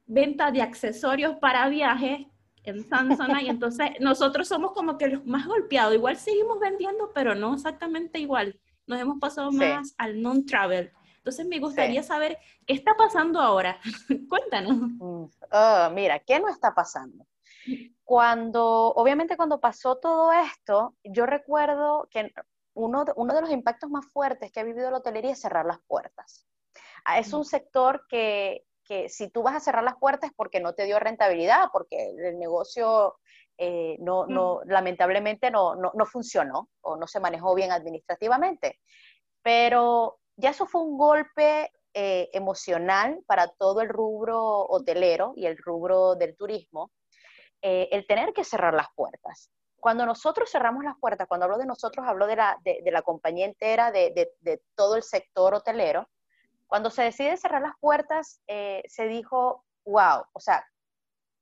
venta 0.05 0.49
de 0.49 0.61
accesorios 0.61 1.35
para 1.35 1.67
viajes 1.67 2.25
en 2.63 2.87
Samsung 2.87 3.41
y 3.41 3.49
entonces 3.49 3.89
nosotros 3.99 4.47
somos 4.47 4.71
como 4.71 4.97
que 4.97 5.09
los 5.09 5.25
más 5.25 5.45
golpeados. 5.45 5.93
Igual 5.93 6.15
seguimos 6.15 6.57
vendiendo, 6.61 7.11
pero 7.13 7.35
no 7.35 7.53
exactamente 7.53 8.17
igual. 8.17 8.57
Nos 8.87 9.01
hemos 9.01 9.19
pasado 9.19 9.51
más 9.51 9.93
al 9.97 10.21
non-travel. 10.21 10.93
Entonces 11.17 11.45
me 11.45 11.59
gustaría 11.59 12.01
saber 12.01 12.37
qué 12.65 12.75
está 12.75 12.95
pasando 12.95 13.41
ahora. 13.41 13.77
Cuéntanos. 14.29 14.77
Mm, 14.77 15.25
oh, 15.51 15.89
mira, 15.93 16.17
¿qué 16.19 16.39
no 16.39 16.47
está 16.47 16.73
pasando? 16.73 17.27
cuando, 18.03 18.87
obviamente 18.95 19.37
cuando 19.37 19.61
pasó 19.61 19.97
todo 19.97 20.33
esto, 20.33 20.95
yo 21.03 21.25
recuerdo 21.25 22.09
que 22.11 22.33
uno, 22.73 23.05
uno 23.15 23.33
de 23.33 23.41
los 23.41 23.51
impactos 23.51 23.89
más 23.89 24.05
fuertes 24.11 24.51
que 24.51 24.59
ha 24.59 24.63
vivido 24.63 24.91
la 24.91 24.97
hotelería 24.97 25.31
es 25.31 25.41
cerrar 25.41 25.65
las 25.65 25.79
puertas. 25.87 26.47
Ah, 27.05 27.19
es 27.19 27.33
un 27.33 27.45
sector 27.45 28.05
que, 28.07 28.65
que 28.83 29.09
si 29.09 29.29
tú 29.29 29.43
vas 29.43 29.55
a 29.55 29.59
cerrar 29.59 29.83
las 29.83 29.97
puertas 29.97 30.29
es 30.29 30.35
porque 30.35 30.59
no 30.59 30.73
te 30.73 30.85
dio 30.85 30.99
rentabilidad, 30.99 31.69
porque 31.71 32.11
el 32.17 32.37
negocio 32.37 33.15
eh, 33.57 33.97
no, 33.99 34.25
no, 34.25 34.61
lamentablemente 34.65 35.51
no, 35.51 35.75
no, 35.75 35.91
no, 35.93 36.05
funcionó 36.05 36.69
o 36.81 36.95
no 36.95 37.07
se 37.07 37.19
manejó 37.19 37.53
bien 37.53 37.71
administrativamente. 37.71 38.79
Pero 39.43 40.19
ya 40.35 40.49
eso 40.49 40.65
fue 40.65 40.81
un 40.81 40.97
golpe 40.97 41.71
eh, 41.93 42.29
emocional 42.33 43.21
para 43.27 43.47
todo 43.49 43.81
el 43.81 43.89
rubro 43.89 44.39
hotelero 44.39 45.33
y 45.35 45.45
el 45.45 45.57
rubro 45.57 46.15
del 46.15 46.35
turismo, 46.35 46.91
eh, 47.61 47.89
el 47.91 48.07
tener 48.07 48.33
que 48.33 48.43
cerrar 48.43 48.73
las 48.73 48.87
puertas. 48.95 49.51
Cuando 49.81 50.05
nosotros 50.05 50.49
cerramos 50.49 50.85
las 50.85 50.97
puertas, 50.97 51.27
cuando 51.27 51.45
hablo 51.45 51.57
de 51.57 51.65
nosotros, 51.65 52.05
hablo 52.07 52.27
de 52.27 52.37
la, 52.37 52.57
de, 52.63 52.81
la 52.85 53.01
compañía 53.01 53.45
entera, 53.45 53.91
de, 53.91 54.11
de, 54.11 54.31
de, 54.39 54.61
todo 54.75 54.95
el 54.95 55.03
sector 55.03 55.53
hotelero, 55.53 56.07
cuando 56.67 56.89
se 56.89 57.03
decide 57.03 57.35
cerrar 57.35 57.61
las 57.61 57.77
puertas, 57.81 58.39
se 58.47 59.07
dijo, 59.07 59.65
wow, 59.83 60.23
o 60.31 60.39
sea, 60.39 60.65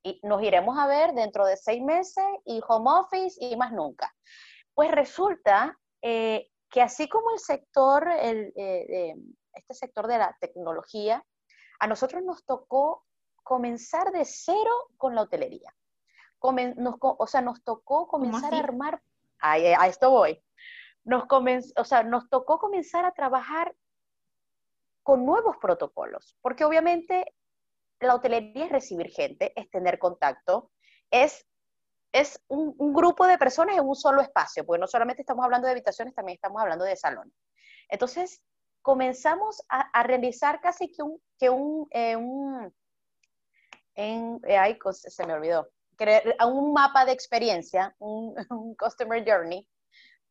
y 0.04 0.20
nos 0.24 0.42
iremos 0.42 0.78
a 0.78 0.88
ver 0.88 1.14
dentro 1.14 1.46
de 1.46 1.58
seis 1.58 1.82
meses 1.82 2.26
y 2.46 2.62
home 2.68 2.90
office 2.90 3.38
y 3.40 3.56
más 3.56 3.72
nunca. 3.72 4.14
Pues 4.74 4.92
resulta 4.92 5.78
eh, 6.02 6.50
que 6.70 6.82
así 6.82 7.10
como 7.10 7.32
el 7.32 7.40
sector, 7.40 8.10
el, 8.10 8.54
eh, 8.56 9.16
este 9.54 9.74
sector 9.74 10.08
de 10.08 10.18
la 10.18 10.36
tecnología, 10.40 11.26
a 11.80 11.88
nosotros 11.88 12.24
nos 12.24 12.46
tocó 12.46 13.06
comenzar 13.44 14.12
de 14.12 14.26
cero 14.26 14.72
con 14.98 15.16
la 15.16 15.24
hotelería. 15.24 15.74
O 16.42 17.28
sea, 17.28 17.42
nos 17.42 17.64
tocó 17.64 18.08
comenzar 18.08 18.54
a 18.54 18.60
armar, 18.60 19.02
a, 19.40 19.54
a 19.54 19.88
esto 19.88 20.10
voy, 20.10 20.42
nos, 21.04 21.26
o 21.76 21.84
sea, 21.84 22.04
nos 22.04 22.30
tocó 22.30 22.60
comenzar 22.60 23.06
a 23.06 23.12
trabajar 23.12 23.76
con 25.04 25.26
nuevos 25.26 25.58
protocolos, 25.58 26.38
porque 26.42 26.66
obviamente 26.66 27.34
la 28.00 28.16
hotelería 28.16 28.66
es 28.66 28.72
recibir 28.72 29.10
gente, 29.10 29.54
es 29.60 29.70
tener 29.70 30.00
contacto, 30.00 30.72
es, 31.12 31.46
es 32.12 32.42
un, 32.48 32.94
grupo 32.94 33.28
de 33.28 33.38
personas 33.38 33.78
en 33.78 33.88
un 33.88 33.96
solo 33.96 34.22
espacio, 34.22 34.66
porque 34.66 34.80
no 34.80 34.88
solamente 34.88 35.22
estamos 35.22 35.44
hablando 35.44 35.66
de 35.66 35.74
habitaciones, 35.74 36.14
también 36.14 36.36
estamos 36.36 36.62
hablando 36.62 36.86
de 36.86 36.96
salones. 36.96 37.34
Entonces, 37.90 38.42
comenzamos 38.82 39.64
a, 39.68 40.04
realizar 40.04 40.62
casi 40.62 40.92
que 40.92 41.04
un, 41.04 41.22
que 41.38 41.50
un, 41.50 41.88
eh, 41.92 42.16
un 42.16 42.74
en, 43.96 44.40
eh, 44.48 44.58
ay, 44.58 44.78
se 44.92 45.26
me 45.26 45.34
olvidó, 45.34 45.70
un 46.48 46.74
mapa 46.74 47.06
de 47.06 47.12
experiencia, 47.12 47.96
un, 48.00 48.36
customer 48.76 49.24
journey, 49.26 49.68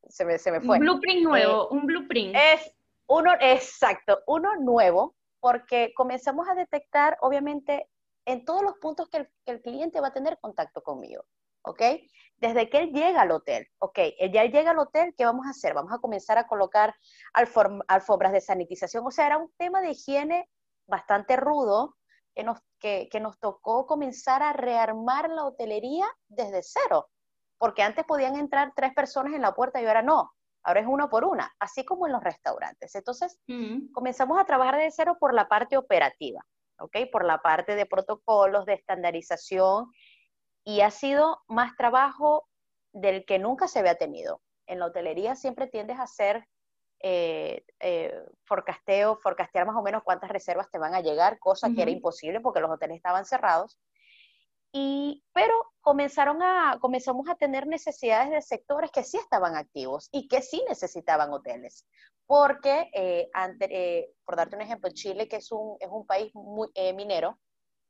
se 0.09 0.25
me, 0.25 0.39
se 0.39 0.51
me 0.51 0.61
fue. 0.61 0.77
Un 0.77 0.81
blueprint 0.81 1.23
nuevo, 1.23 1.65
eh, 1.65 1.69
un 1.71 1.87
blueprint. 1.87 2.37
Es 2.37 2.75
uno, 3.07 3.33
exacto, 3.41 4.21
uno 4.27 4.57
nuevo, 4.57 5.15
porque 5.41 5.93
comenzamos 5.95 6.49
a 6.49 6.55
detectar, 6.55 7.17
obviamente, 7.21 7.89
en 8.27 8.45
todos 8.45 8.63
los 8.63 8.75
puntos 8.79 9.09
que 9.09 9.27
el, 9.47 9.63
cliente 9.63 10.01
va 10.01 10.09
a 10.09 10.13
tener 10.13 10.39
contacto 10.41 10.83
conmigo, 10.83 11.25
¿ok? 11.63 11.83
Desde 12.37 12.69
que 12.69 12.79
él 12.79 12.93
llega 12.93 13.23
al 13.23 13.31
hotel, 13.31 13.67
¿ok? 13.79 13.99
Él 14.19 14.33
ya 14.33 14.45
llega 14.45 14.73
al 14.73 14.79
hotel, 14.79 15.15
¿qué 15.17 15.25
vamos 15.25 15.47
a 15.47 15.51
hacer? 15.51 15.73
Vamos 15.75 15.93
a 15.93 15.99
comenzar 15.99 16.37
a 16.37 16.47
colocar 16.47 16.95
alfombras 17.33 18.33
de 18.33 18.41
sanitización, 18.41 19.07
o 19.07 19.11
sea, 19.11 19.27
era 19.27 19.39
un 19.39 19.51
tema 19.57 19.81
de 19.81 19.93
higiene 19.93 20.49
bastante 20.87 21.37
rudo 21.37 21.97
que 22.39 22.45
nos, 22.45 22.61
que, 22.79 23.09
que 23.11 23.19
nos 23.19 23.37
tocó 23.41 23.85
comenzar 23.85 24.45
a 24.45 24.53
rearmar 24.53 25.29
la 25.29 25.45
hotelería 25.45 26.07
desde 26.29 26.63
cero, 26.63 27.09
porque 27.59 27.83
antes 27.83 28.05
podían 28.05 28.37
entrar 28.37 28.73
tres 28.77 28.95
personas 28.95 29.35
en 29.35 29.43
la 29.43 29.57
puerta 29.57 29.83
y 29.83 29.87
ahora 29.87 30.03
no, 30.03 30.31
ahora 30.63 30.79
es 30.79 30.87
uno 30.87 31.11
por 31.11 31.25
una, 31.25 31.53
así 31.59 31.85
como 31.85 32.07
en 32.07 32.13
los 32.13 32.23
restaurantes. 32.23 32.95
Entonces, 32.95 33.41
comenzamos 33.93 34.39
a 34.39 34.45
trabajar 34.45 34.77
de 34.77 34.89
cero 34.93 35.17
por 35.19 35.35
la 35.35 35.49
parte 35.49 35.77
operativa, 35.77 36.41
¿ok? 36.79 37.11
Por 37.11 37.25
la 37.25 37.39
parte 37.39 37.75
de 37.75 37.87
protocolos, 37.87 38.67
de 38.67 38.75
estandarización, 38.75 39.91
y 40.63 40.83
ha 40.83 40.93
sido 40.93 41.43
más 41.49 41.75
trabajo 41.75 42.47
del 42.93 43.25
que 43.27 43.41
nunca 43.41 43.67
se 43.67 43.81
había 43.81 43.97
tenido. 43.97 44.43
En 44.69 44.79
la 44.79 44.87
hotelería 44.87 45.35
siempre 45.35 45.67
tiendes 45.67 45.99
a 45.99 46.05
hacer 46.05 46.47
eh, 47.01 47.65
eh, 47.81 48.25
forecasteo, 48.45 49.17
forecastear 49.17 49.67
más 49.67 49.77
o 49.77 49.83
menos 49.83 50.03
cuántas 50.03 50.31
reservas 50.31 50.71
te 50.71 50.79
van 50.79 50.95
a 50.95 51.01
llegar, 51.01 51.39
cosa 51.39 51.71
que 51.75 51.83
era 51.83 51.91
imposible 51.91 52.41
porque 52.41 52.61
los 52.61 52.71
hoteles 52.71 52.97
estaban 52.97 53.25
cerrados. 53.25 53.79
Y, 54.73 55.25
pero 55.33 55.55
comenzaron 55.81 56.43
a, 56.43 56.79
comenzamos 56.81 57.29
a 57.29 57.37
tener 57.37 57.67
necesidades 57.67 58.31
de 58.31 58.43
sectores 58.43 58.91
que 58.91 59.03
sí 59.03 59.17
estaban 59.17 59.57
activos 59.57 60.09
y 60.13 60.29
que 60.29 60.43
sí 60.43 60.63
necesitaban 60.69 61.33
hoteles. 61.33 61.87
Porque, 62.27 62.91
eh, 62.93 63.31
eh, 63.61 64.11
por 64.25 64.37
darte 64.37 64.57
un 64.57 64.63
ejemplo, 64.63 64.91
Chile, 64.93 65.29
que 65.29 65.37
es 65.37 65.51
un, 65.51 65.77
es 65.81 65.89
un 65.91 66.07
país 66.07 66.31
muy 66.35 66.69
eh, 66.75 66.93
minero, 66.93 67.39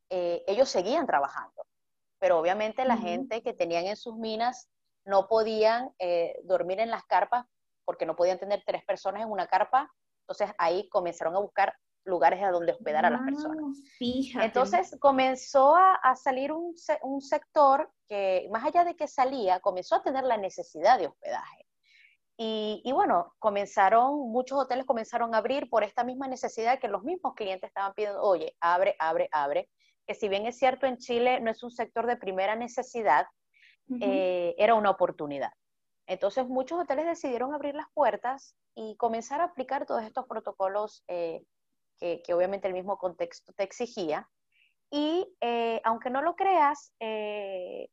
ellos 0.09 0.69
seguían 0.69 1.05
trabajando. 1.05 1.65
Pero 2.17 2.39
obviamente 2.39 2.83
la 2.83 2.97
gente 2.97 3.43
que 3.43 3.53
tenían 3.53 3.85
en 3.85 3.95
sus 3.95 4.15
minas 4.15 4.67
no 5.05 5.27
podían 5.27 5.93
dormir 6.45 6.79
en 6.79 6.89
las 6.89 7.05
carpas 7.05 7.45
porque 7.89 8.05
no 8.05 8.15
podían 8.15 8.37
tener 8.37 8.61
tres 8.67 8.85
personas 8.85 9.23
en 9.23 9.31
una 9.31 9.47
carpa. 9.47 9.91
Entonces 10.21 10.55
ahí 10.59 10.87
comenzaron 10.89 11.35
a 11.35 11.39
buscar 11.39 11.75
lugares 12.05 12.43
a 12.43 12.51
donde 12.51 12.73
hospedar 12.73 13.03
a 13.03 13.09
las 13.09 13.21
personas. 13.21 13.57
Ah, 14.35 14.45
Entonces 14.45 14.95
comenzó 14.99 15.75
a, 15.75 16.15
salir 16.15 16.51
un, 16.51 16.75
un, 17.01 17.19
sector 17.19 17.91
que, 18.07 18.47
más 18.51 18.63
allá 18.63 18.83
de 18.83 18.95
que 18.95 19.07
salía, 19.07 19.59
comenzó 19.59 19.95
a 19.95 20.03
tener 20.03 20.23
la 20.23 20.37
necesidad 20.37 20.99
de 20.99 21.07
hospedaje. 21.07 21.65
Y, 22.37 22.83
y, 22.85 22.91
bueno, 22.91 23.33
comenzaron, 23.39 24.19
muchos 24.31 24.59
hoteles 24.59 24.85
comenzaron 24.85 25.33
a 25.33 25.39
abrir 25.39 25.67
por 25.67 25.83
esta 25.83 26.03
misma 26.03 26.27
necesidad 26.27 26.77
que 26.77 26.89
los 26.89 27.01
mismos 27.01 27.33
clientes 27.33 27.69
estaban 27.69 27.95
pidiendo, 27.95 28.21
oye, 28.21 28.55
abre, 28.59 28.95
abre, 28.99 29.29
abre. 29.31 29.67
Que 30.05 30.13
si 30.13 30.29
bien 30.29 30.45
es 30.45 30.59
cierto 30.59 30.85
en 30.85 30.97
Chile 30.97 31.39
no 31.39 31.49
es 31.49 31.63
un 31.63 31.71
sector 31.71 32.05
de 32.05 32.17
primera 32.17 32.55
necesidad, 32.55 33.25
eh, 33.99 34.53
era 34.59 34.75
una 34.75 34.91
oportunidad. 34.91 35.53
Entonces 36.09 36.47
muchos 36.47 36.81
hoteles 36.81 37.05
decidieron 37.05 37.53
abrir 37.53 37.75
las 37.75 37.85
puertas 37.93 38.55
y 38.73 38.95
comenzar 38.97 39.41
a 39.41 39.45
aplicar 39.45 39.85
todos 39.85 40.01
estos 40.01 40.25
protocolos 40.25 41.03
eh, 41.07 41.43
que, 41.99 42.33
obviamente 42.33 42.67
el 42.67 42.73
mismo 42.73 42.97
contexto 42.97 43.53
te 43.53 43.61
exigía. 43.61 44.27
Y 44.89 45.31
eh, 45.39 45.79
aunque 45.83 46.09
no 46.09 46.23
lo 46.23 46.35
creas, 46.35 46.91
eh, 46.99 47.89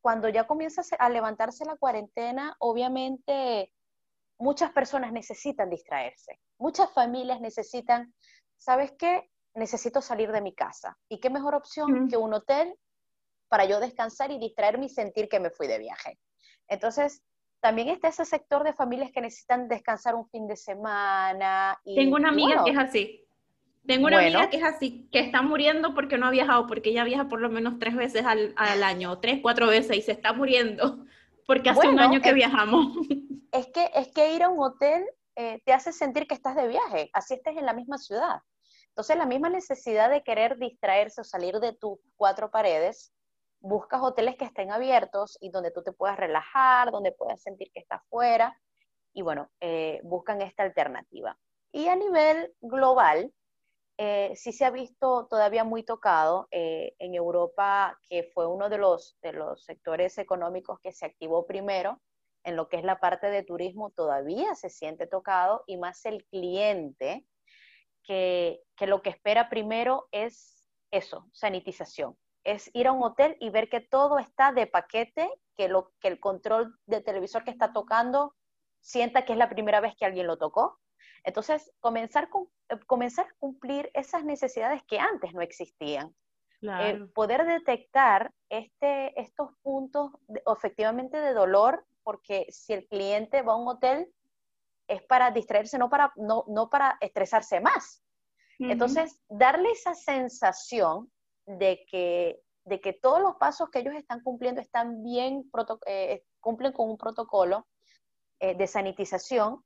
cuando 0.00 0.28
ya 0.28 0.48
comienza 0.48 0.82
a 0.98 1.08
levantarse 1.08 1.64
la 1.64 1.76
cuarentena, 1.76 2.56
obviamente 2.58 3.72
muchas 4.38 4.72
personas 4.72 5.12
necesitan 5.12 5.70
distraerse, 5.70 6.40
muchas 6.58 6.92
familias 6.92 7.40
necesitan, 7.40 8.12
¿sabes 8.56 8.92
qué? 8.98 9.30
Necesito 9.54 10.00
salir 10.00 10.32
de 10.32 10.40
mi 10.40 10.56
casa. 10.56 10.98
¿Y 11.08 11.20
qué 11.20 11.30
mejor 11.30 11.54
opción 11.54 12.08
que 12.08 12.16
un 12.16 12.34
hotel 12.34 12.76
para 13.48 13.64
yo 13.64 13.78
descansar 13.78 14.32
y 14.32 14.40
distraerme 14.40 14.86
y 14.86 14.88
sentir 14.88 15.28
que 15.28 15.38
me 15.38 15.50
fui 15.50 15.68
de 15.68 15.78
viaje? 15.78 16.18
Entonces, 16.68 17.22
también 17.60 17.88
está 17.88 18.08
ese 18.08 18.24
sector 18.24 18.62
de 18.64 18.72
familias 18.72 19.10
que 19.12 19.20
necesitan 19.20 19.68
descansar 19.68 20.14
un 20.14 20.28
fin 20.28 20.46
de 20.46 20.56
semana. 20.56 21.78
Y, 21.84 21.96
Tengo 21.96 22.16
una 22.16 22.28
amiga 22.28 22.62
que 22.64 22.70
es 22.70 22.78
así. 22.78 23.24
Tengo 23.86 24.06
una 24.06 24.18
amiga 24.18 24.50
que 24.50 24.58
es 24.58 24.64
así, 24.64 25.08
que 25.10 25.20
está 25.20 25.40
muriendo 25.40 25.94
porque 25.94 26.18
no 26.18 26.26
ha 26.26 26.30
viajado, 26.30 26.66
porque 26.66 26.90
ella 26.90 27.04
viaja 27.04 27.26
por 27.28 27.40
lo 27.40 27.48
menos 27.48 27.78
tres 27.78 27.96
veces 27.96 28.26
al, 28.26 28.52
al 28.56 28.82
año, 28.82 29.18
tres, 29.18 29.40
cuatro 29.40 29.66
veces, 29.66 29.96
y 29.96 30.02
se 30.02 30.12
está 30.12 30.34
muriendo 30.34 31.06
porque 31.48 31.70
hace 31.70 31.88
un 31.88 31.98
año 31.98 32.20
que 32.20 32.32
viajamos. 32.34 32.98
Es 33.50 33.68
que, 33.68 33.90
es 33.94 34.08
que 34.08 34.34
ir 34.34 34.42
a 34.42 34.50
un 34.50 34.62
hotel 34.62 35.02
eh, 35.34 35.62
te 35.64 35.72
hace 35.72 35.90
sentir 35.90 36.26
que 36.26 36.34
estás 36.34 36.54
de 36.54 36.68
viaje, 36.68 37.08
así 37.14 37.32
estés 37.32 37.56
en 37.56 37.64
la 37.64 37.72
misma 37.72 37.96
ciudad. 37.96 38.42
Entonces, 38.88 39.16
la 39.16 39.24
misma 39.24 39.48
necesidad 39.48 40.10
de 40.10 40.22
querer 40.22 40.58
distraerse 40.58 41.22
o 41.22 41.24
salir 41.24 41.54
de 41.58 41.72
tus 41.72 41.98
cuatro 42.16 42.50
paredes 42.50 43.14
buscas 43.60 44.00
hoteles 44.02 44.36
que 44.36 44.44
estén 44.44 44.70
abiertos 44.70 45.36
y 45.40 45.50
donde 45.50 45.70
tú 45.70 45.82
te 45.82 45.92
puedas 45.92 46.16
relajar, 46.16 46.90
donde 46.90 47.12
puedas 47.12 47.42
sentir 47.42 47.70
que 47.72 47.80
estás 47.80 48.02
fuera, 48.08 48.58
y 49.12 49.22
bueno, 49.22 49.50
eh, 49.60 50.00
buscan 50.04 50.42
esta 50.42 50.62
alternativa. 50.62 51.36
Y 51.72 51.88
a 51.88 51.96
nivel 51.96 52.54
global, 52.60 53.32
eh, 53.96 54.32
sí 54.36 54.52
se 54.52 54.64
ha 54.64 54.70
visto 54.70 55.26
todavía 55.26 55.64
muy 55.64 55.82
tocado 55.82 56.46
eh, 56.50 56.94
en 56.98 57.14
Europa, 57.14 57.98
que 58.08 58.30
fue 58.32 58.46
uno 58.46 58.68
de 58.68 58.78
los, 58.78 59.18
de 59.22 59.32
los 59.32 59.64
sectores 59.64 60.18
económicos 60.18 60.78
que 60.80 60.92
se 60.92 61.06
activó 61.06 61.46
primero, 61.46 62.00
en 62.44 62.54
lo 62.54 62.68
que 62.68 62.76
es 62.76 62.84
la 62.84 63.00
parte 63.00 63.28
de 63.28 63.42
turismo, 63.42 63.90
todavía 63.90 64.54
se 64.54 64.70
siente 64.70 65.06
tocado, 65.06 65.64
y 65.66 65.76
más 65.76 66.04
el 66.06 66.24
cliente, 66.26 67.26
que, 68.04 68.62
que 68.76 68.86
lo 68.86 69.02
que 69.02 69.10
espera 69.10 69.50
primero 69.50 70.06
es 70.12 70.70
eso, 70.90 71.26
sanitización 71.32 72.16
es 72.52 72.70
ir 72.72 72.86
a 72.86 72.92
un 72.92 73.02
hotel 73.02 73.36
y 73.40 73.50
ver 73.50 73.68
que 73.68 73.80
todo 73.80 74.18
está 74.18 74.52
de 74.52 74.66
paquete, 74.66 75.30
que, 75.56 75.68
lo, 75.68 75.92
que 76.00 76.08
el 76.08 76.18
control 76.18 76.78
de 76.86 77.02
televisor 77.02 77.44
que 77.44 77.50
está 77.50 77.72
tocando 77.72 78.34
sienta 78.80 79.24
que 79.24 79.32
es 79.32 79.38
la 79.38 79.50
primera 79.50 79.80
vez 79.80 79.94
que 79.96 80.06
alguien 80.06 80.26
lo 80.26 80.38
tocó. 80.38 80.78
Entonces, 81.24 81.70
comenzar, 81.80 82.30
con, 82.30 82.48
eh, 82.70 82.78
comenzar 82.86 83.26
a 83.26 83.34
cumplir 83.38 83.90
esas 83.92 84.24
necesidades 84.24 84.82
que 84.84 84.98
antes 84.98 85.34
no 85.34 85.42
existían. 85.42 86.14
eh, 86.62 87.06
poder 87.14 87.46
detectar 87.46 88.32
este, 88.48 89.20
estos 89.20 89.50
puntos 89.62 90.10
efectivamente 90.46 91.18
de 91.18 91.34
dolor, 91.34 91.84
porque 92.02 92.46
si 92.50 92.72
el 92.72 92.88
cliente 92.88 93.42
va 93.42 93.52
a 93.52 93.56
un 93.56 93.68
hotel 93.68 94.12
es 94.88 95.02
para 95.02 95.30
distraerse, 95.30 95.78
no 95.78 95.90
para, 95.90 96.12
no, 96.16 96.44
no 96.48 96.70
para 96.70 96.96
estresarse 97.00 97.60
más. 97.60 98.02
Entonces, 98.58 99.20
darle 99.28 99.70
esa 99.70 99.94
sensación 99.94 101.12
de 101.48 101.84
que, 101.90 102.40
de 102.64 102.80
que 102.80 102.92
todos 102.92 103.20
los 103.20 103.36
pasos 103.36 103.70
que 103.70 103.80
ellos 103.80 103.94
están 103.94 104.22
cumpliendo 104.22 104.60
están 104.60 105.02
bien, 105.02 105.50
eh, 105.86 106.22
cumplen 106.40 106.72
con 106.72 106.90
un 106.90 106.98
protocolo 106.98 107.66
eh, 108.40 108.54
de 108.54 108.66
sanitización, 108.66 109.64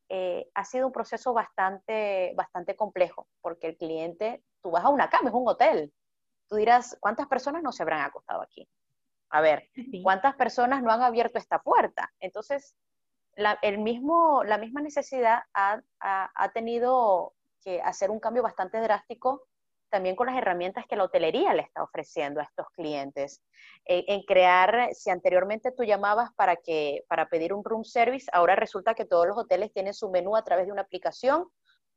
ha 0.54 0.64
sido 0.64 0.86
un 0.86 0.92
proceso 0.92 1.32
bastante, 1.32 2.32
bastante 2.36 2.76
complejo, 2.76 3.28
porque 3.40 3.68
el 3.68 3.76
cliente, 3.76 4.42
tú 4.62 4.70
vas 4.70 4.84
a 4.84 4.88
una 4.88 5.10
cama, 5.10 5.28
es 5.28 5.34
un 5.34 5.48
hotel, 5.48 5.92
tú 6.48 6.56
dirás, 6.56 6.96
¿cuántas 7.00 7.26
personas 7.26 7.62
no 7.62 7.72
se 7.72 7.82
habrán 7.82 8.02
acostado 8.02 8.42
aquí? 8.42 8.68
A 9.30 9.40
ver, 9.40 9.68
¿cuántas 10.02 10.34
personas 10.36 10.82
no 10.82 10.92
han 10.92 11.02
abierto 11.02 11.38
esta 11.38 11.58
puerta? 11.60 12.12
Entonces, 12.20 12.76
la, 13.34 13.58
el 13.62 13.78
mismo, 13.78 14.44
la 14.44 14.58
misma 14.58 14.82
necesidad 14.82 15.40
ha, 15.54 15.82
tenido 16.52 17.34
que 17.62 17.80
hacer 17.80 18.10
un 18.10 18.20
cambio 18.20 18.42
bastante 18.42 18.78
drástico 18.80 19.46
también 19.92 20.16
con 20.16 20.26
las 20.26 20.36
herramientas 20.36 20.86
que 20.88 20.96
la 20.96 21.04
hotelería 21.04 21.52
le 21.52 21.62
está 21.62 21.82
ofreciendo 21.82 22.40
a 22.40 22.44
estos 22.44 22.66
clientes. 22.70 23.42
Eh, 23.84 24.06
en 24.08 24.22
crear, 24.22 24.88
si 24.94 25.10
anteriormente 25.10 25.70
tú 25.70 25.84
llamabas 25.84 26.30
para, 26.34 26.56
que, 26.56 27.04
para 27.08 27.28
pedir 27.28 27.52
un 27.52 27.62
room 27.62 27.84
service, 27.84 28.26
ahora 28.32 28.56
resulta 28.56 28.94
que 28.94 29.04
todos 29.04 29.26
los 29.26 29.36
hoteles 29.36 29.70
tienen 29.70 29.92
su 29.92 30.10
menú 30.10 30.34
a 30.34 30.44
través 30.44 30.64
de 30.64 30.72
una 30.72 30.80
aplicación, 30.80 31.46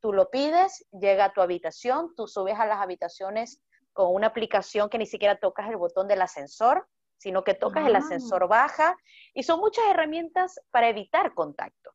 tú 0.01 0.11
lo 0.11 0.29
pides, 0.29 0.85
llega 0.91 1.25
a 1.25 1.33
tu 1.33 1.39
habitación, 1.39 2.13
tú 2.17 2.27
subes 2.27 2.59
a 2.59 2.65
las 2.65 2.79
habitaciones 2.79 3.61
con 3.93 4.13
una 4.13 4.27
aplicación 4.27 4.89
que 4.89 4.97
ni 4.97 5.05
siquiera 5.05 5.39
tocas 5.39 5.69
el 5.69 5.77
botón 5.77 6.09
del 6.09 6.21
ascensor, 6.21 6.85
sino 7.17 7.45
que 7.45 7.53
tocas 7.53 7.87
el 7.87 7.95
ah. 7.95 7.99
ascensor 7.99 8.49
baja, 8.49 8.97
y 9.33 9.43
son 9.43 9.61
muchas 9.61 9.85
herramientas 9.89 10.59
para 10.69 10.89
evitar 10.89 11.33
contacto. 11.33 11.91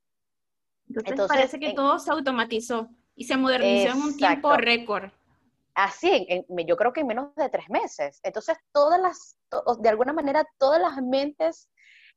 Entonces, 0.89 1.29
parece 1.29 1.61
que 1.61 1.75
todo 1.75 1.99
se 1.99 2.11
automatizó 2.11 2.89
y 3.15 3.25
se 3.25 3.37
modernizó 3.37 3.93
en 3.93 4.03
un 4.03 4.17
tiempo 4.17 4.57
récord. 4.57 5.11
Así, 5.75 6.27
yo 6.67 6.77
creo 6.77 6.93
que 6.93 7.01
en 7.01 7.07
menos 7.07 7.35
de 7.37 7.49
tres 7.49 7.69
meses. 7.71 8.21
Entonces, 8.23 8.59
todas 8.73 9.01
las, 9.01 9.39
de 9.79 9.89
alguna 9.89 10.13
manera, 10.13 10.45
todas 10.59 10.81
las 10.81 10.97
mentes 11.03 11.71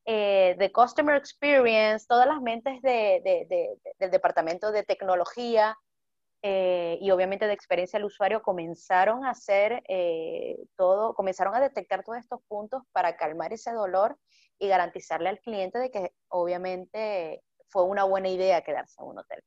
eh, 0.05 0.55
de 0.57 0.71
Customer 0.71 1.15
Experience, 1.15 2.05
todas 2.07 2.27
las 2.27 2.41
mentes 2.41 2.81
del 2.81 4.11
departamento 4.11 4.71
de 4.71 4.83
tecnología, 4.83 5.77
eh, 6.45 6.97
y 6.99 7.09
obviamente 7.11 7.47
de 7.47 7.53
experiencia 7.53 7.97
del 7.97 8.07
usuario 8.07 8.41
comenzaron 8.41 9.23
a 9.23 9.29
hacer 9.29 9.81
eh, 9.87 10.57
todo, 10.75 11.13
comenzaron 11.13 11.55
a 11.55 11.61
detectar 11.61 12.03
todos 12.03 12.19
estos 12.19 12.41
puntos 12.49 12.83
para 12.91 13.15
calmar 13.15 13.53
ese 13.53 13.71
dolor 13.71 14.17
y 14.59 14.67
garantizarle 14.67 15.29
al 15.29 15.39
cliente 15.39 15.79
de 15.79 15.89
que 15.89 16.11
obviamente 16.27 17.41
fue 17.69 17.85
una 17.85 18.03
buena 18.03 18.27
idea 18.27 18.61
quedarse 18.61 19.01
en 19.01 19.07
un 19.07 19.19
hotel. 19.19 19.41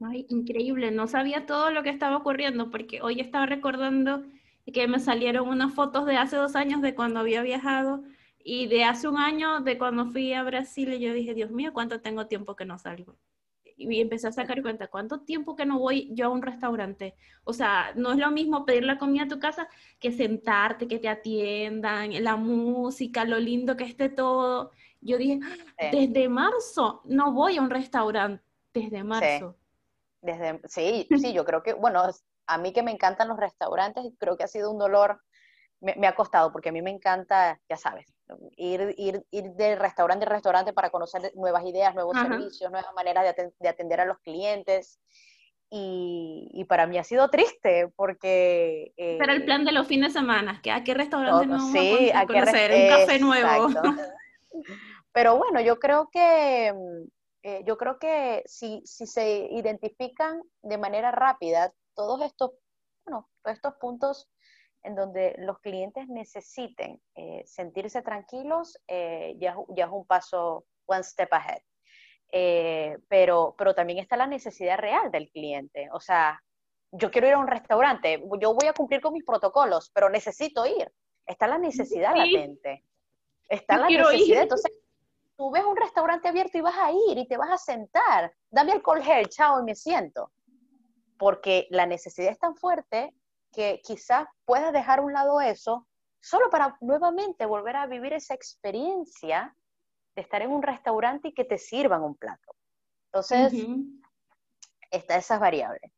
Ay, 0.00 0.26
increíble, 0.28 0.90
no 0.90 1.06
sabía 1.06 1.46
todo 1.46 1.70
lo 1.70 1.82
que 1.82 1.90
estaba 1.90 2.16
ocurriendo 2.16 2.70
porque 2.70 3.00
hoy 3.00 3.20
estaba 3.20 3.46
recordando 3.46 4.24
que 4.72 4.88
me 4.88 4.98
salieron 4.98 5.48
unas 5.48 5.74
fotos 5.74 6.06
de 6.06 6.16
hace 6.16 6.36
dos 6.36 6.54
años 6.56 6.82
de 6.82 6.94
cuando 6.94 7.20
había 7.20 7.42
viajado 7.42 8.02
y 8.44 8.66
de 8.66 8.84
hace 8.84 9.08
un 9.08 9.16
año 9.16 9.60
de 9.60 9.78
cuando 9.78 10.06
fui 10.06 10.32
a 10.32 10.42
Brasil 10.42 10.92
y 10.92 11.00
yo 11.00 11.14
dije, 11.14 11.34
Dios 11.34 11.50
mío, 11.50 11.72
¿cuánto 11.72 12.00
tengo 12.00 12.26
tiempo 12.26 12.56
que 12.56 12.66
no 12.66 12.78
salgo? 12.78 13.16
y 13.76 14.00
empecé 14.00 14.28
a 14.28 14.32
sacar 14.32 14.62
cuenta, 14.62 14.88
¿cuánto 14.88 15.20
tiempo 15.20 15.54
que 15.54 15.66
no 15.66 15.78
voy 15.78 16.08
yo 16.14 16.26
a 16.26 16.28
un 16.30 16.42
restaurante? 16.42 17.14
O 17.44 17.52
sea, 17.52 17.92
no 17.94 18.12
es 18.12 18.18
lo 18.18 18.30
mismo 18.30 18.64
pedir 18.64 18.84
la 18.84 18.98
comida 18.98 19.24
a 19.24 19.28
tu 19.28 19.38
casa 19.38 19.68
que 19.98 20.12
sentarte, 20.12 20.88
que 20.88 20.98
te 20.98 21.08
atiendan, 21.08 22.12
la 22.24 22.36
música, 22.36 23.24
lo 23.24 23.38
lindo 23.38 23.76
que 23.76 23.84
esté 23.84 24.08
todo. 24.08 24.70
Yo 25.00 25.18
dije, 25.18 25.40
desde 25.92 26.28
marzo 26.28 27.02
no 27.04 27.32
voy 27.32 27.58
a 27.58 27.62
un 27.62 27.70
restaurante, 27.70 28.42
desde 28.72 29.04
marzo. 29.04 29.56
Sí. 29.58 29.65
Desde, 30.20 30.60
sí, 30.66 31.06
sí, 31.18 31.32
yo 31.34 31.44
creo 31.44 31.62
que, 31.62 31.74
bueno, 31.74 32.02
a 32.46 32.58
mí 32.58 32.72
que 32.72 32.82
me 32.82 32.92
encantan 32.92 33.28
los 33.28 33.38
restaurantes, 33.38 34.04
creo 34.18 34.36
que 34.36 34.44
ha 34.44 34.48
sido 34.48 34.70
un 34.70 34.78
dolor 34.78 35.20
me, 35.80 36.06
ha 36.06 36.14
costado, 36.14 36.52
porque 36.52 36.70
a 36.70 36.72
mí 36.72 36.82
me 36.82 36.90
encanta, 36.90 37.60
ya 37.68 37.76
sabes, 37.76 38.06
ir, 38.56 38.94
ir, 38.96 39.24
ir 39.30 39.50
de 39.52 39.76
restaurante 39.76 40.24
en 40.24 40.30
restaurante 40.30 40.72
para 40.72 40.90
conocer 40.90 41.32
nuevas 41.34 41.64
ideas, 41.64 41.94
nuevos 41.94 42.16
servicios, 42.16 42.70
nuevas 42.70 42.92
maneras 42.94 43.34
de, 43.36 43.68
atender 43.68 44.00
a 44.00 44.06
los 44.06 44.18
clientes. 44.20 44.98
Y, 45.68 46.64
para 46.68 46.86
mí 46.86 46.96
ha 46.96 47.04
sido 47.04 47.28
triste 47.28 47.92
porque... 47.96 48.92
Eh, 48.96 49.16
Pero 49.18 49.32
el 49.32 49.44
plan 49.44 49.64
de 49.64 49.72
los 49.72 49.86
fines 49.86 50.14
de 50.14 50.20
semana, 50.20 50.60
que 50.62 50.70
a 50.70 50.82
qué 50.82 50.94
restaurante 50.94 51.46
no, 51.46 51.60
sí, 51.72 52.10
a, 52.14 52.26
conocer, 52.26 52.72
un 52.72 52.88
café 52.88 53.18
nuevo. 53.18 53.68
Pero 55.12 55.36
bueno, 55.36 55.60
yo 55.60 55.78
creo 55.78 56.08
que, 56.10 56.72
eh, 57.46 57.62
yo 57.64 57.78
creo 57.78 58.00
que 58.00 58.42
si, 58.46 58.82
si 58.84 59.06
se 59.06 59.46
identifican 59.52 60.42
de 60.62 60.78
manera 60.78 61.12
rápida 61.12 61.72
todos 61.94 62.20
estos, 62.22 62.50
bueno, 63.04 63.28
todos 63.40 63.54
estos 63.54 63.74
puntos 63.74 64.28
en 64.82 64.96
donde 64.96 65.36
los 65.38 65.60
clientes 65.60 66.08
necesiten 66.08 67.00
eh, 67.14 67.44
sentirse 67.46 68.02
tranquilos, 68.02 68.76
eh, 68.88 69.36
ya, 69.38 69.56
ya, 69.68 69.84
es 69.84 69.90
un 69.92 70.04
paso, 70.04 70.66
one 70.86 71.04
step 71.04 71.32
ahead. 71.32 71.62
Eh, 72.32 72.98
pero, 73.06 73.54
pero 73.56 73.76
también 73.76 74.00
está 74.00 74.16
la 74.16 74.26
necesidad 74.26 74.78
real 74.78 75.12
del 75.12 75.30
cliente. 75.30 75.88
O 75.92 76.00
sea, 76.00 76.42
yo 76.90 77.12
quiero 77.12 77.28
ir 77.28 77.34
a 77.34 77.38
un 77.38 77.46
restaurante, 77.46 78.24
yo 78.40 78.54
voy 78.54 78.66
a 78.66 78.72
cumplir 78.72 79.00
con 79.00 79.12
mis 79.12 79.24
protocolos, 79.24 79.92
pero 79.94 80.10
necesito 80.10 80.66
ir. 80.66 80.90
Está 81.24 81.46
la 81.46 81.58
necesidad 81.58 82.16
latente. 82.16 82.82
Está 83.48 83.76
la 83.76 83.88
necesidad. 83.88 84.42
Entonces, 84.42 84.72
tú 85.36 85.50
ves 85.50 85.64
un 85.64 85.76
restaurante 85.76 86.28
abierto 86.28 86.58
y 86.58 86.62
vas 86.62 86.76
a 86.76 86.90
ir 86.90 87.18
y 87.18 87.26
te 87.26 87.36
vas 87.36 87.50
a 87.50 87.58
sentar. 87.58 88.32
Dame 88.50 88.72
alcohol 88.72 89.02
gel, 89.02 89.28
chao, 89.28 89.60
y 89.60 89.64
me 89.64 89.74
siento. 89.74 90.32
Porque 91.18 91.66
la 91.70 91.86
necesidad 91.86 92.30
es 92.30 92.38
tan 92.38 92.56
fuerte 92.56 93.14
que 93.52 93.80
quizás 93.82 94.26
puedas 94.44 94.72
dejar 94.72 94.98
a 94.98 95.02
un 95.02 95.12
lado 95.12 95.40
eso 95.40 95.86
solo 96.20 96.50
para 96.50 96.76
nuevamente 96.80 97.46
volver 97.46 97.76
a 97.76 97.86
vivir 97.86 98.12
esa 98.12 98.34
experiencia 98.34 99.54
de 100.14 100.22
estar 100.22 100.42
en 100.42 100.50
un 100.50 100.62
restaurante 100.62 101.28
y 101.28 101.32
que 101.32 101.44
te 101.44 101.58
sirvan 101.58 102.02
un 102.02 102.16
plato. 102.16 102.54
Entonces, 103.06 103.52
está 104.90 105.16
esas 105.16 105.38
variables. 105.38 105.92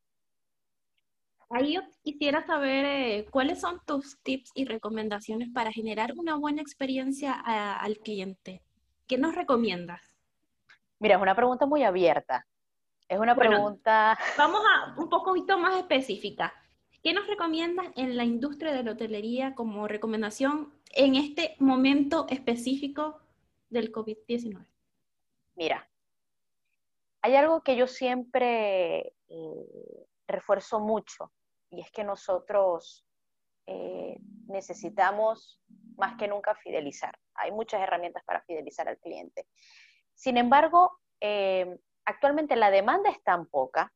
Ahí 1.49 1.73
yo 1.73 1.81
quisiera 2.03 2.45
saber 2.45 2.85
eh, 2.85 3.25
cuáles 3.31 3.59
son 3.59 3.81
tus 3.85 4.21
tips 4.21 4.51
y 4.53 4.65
recomendaciones 4.65 5.49
para 5.51 5.71
generar 5.71 6.13
una 6.15 6.35
buena 6.35 6.61
experiencia 6.61 7.33
al 7.33 7.97
cliente. 7.97 8.61
¿Qué 9.09 9.17
nos 9.17 9.33
recomiendas? 9.33 10.01
Mira, 10.99 11.15
es 11.15 11.21
una 11.21 11.35
pregunta 11.35 11.65
muy 11.65 11.81
abierta. 11.81 12.45
Es 13.07 13.19
una 13.19 13.35
pregunta... 13.35 14.15
Vamos 14.37 14.61
a 14.63 14.93
un 14.99 15.09
poquito 15.09 15.57
más 15.57 15.75
específica. 15.77 16.53
¿Qué 17.01 17.11
nos 17.11 17.25
recomiendas 17.25 17.87
en 17.95 18.15
la 18.15 18.23
industria 18.23 18.71
de 18.71 18.83
la 18.83 18.91
hotelería 18.91 19.55
como 19.55 19.87
recomendación 19.87 20.71
en 20.91 21.15
este 21.15 21.55
momento 21.57 22.27
específico 22.29 23.19
del 23.71 23.91
COVID-19? 23.91 24.63
Mira, 25.55 25.89
hay 27.23 27.35
algo 27.35 27.61
que 27.61 27.75
yo 27.75 27.87
siempre 27.87 29.15
eh, 29.27 30.05
refuerzo 30.27 30.79
mucho 30.79 31.31
y 31.71 31.81
es 31.81 31.89
que 31.89 32.03
nosotros 32.03 33.07
eh, 33.71 34.17
necesitamos 34.47 35.61
más 35.95 36.17
que 36.17 36.27
nunca 36.27 36.55
fidelizar. 36.55 37.15
Hay 37.35 37.51
muchas 37.51 37.81
herramientas 37.81 38.23
para 38.25 38.41
fidelizar 38.41 38.89
al 38.89 38.97
cliente. 38.97 39.45
Sin 40.15 40.37
embargo, 40.37 40.97
eh, 41.21 41.77
actualmente 42.03 42.55
la 42.55 42.71
demanda 42.71 43.11
es 43.11 43.21
tan 43.23 43.45
poca 43.45 43.93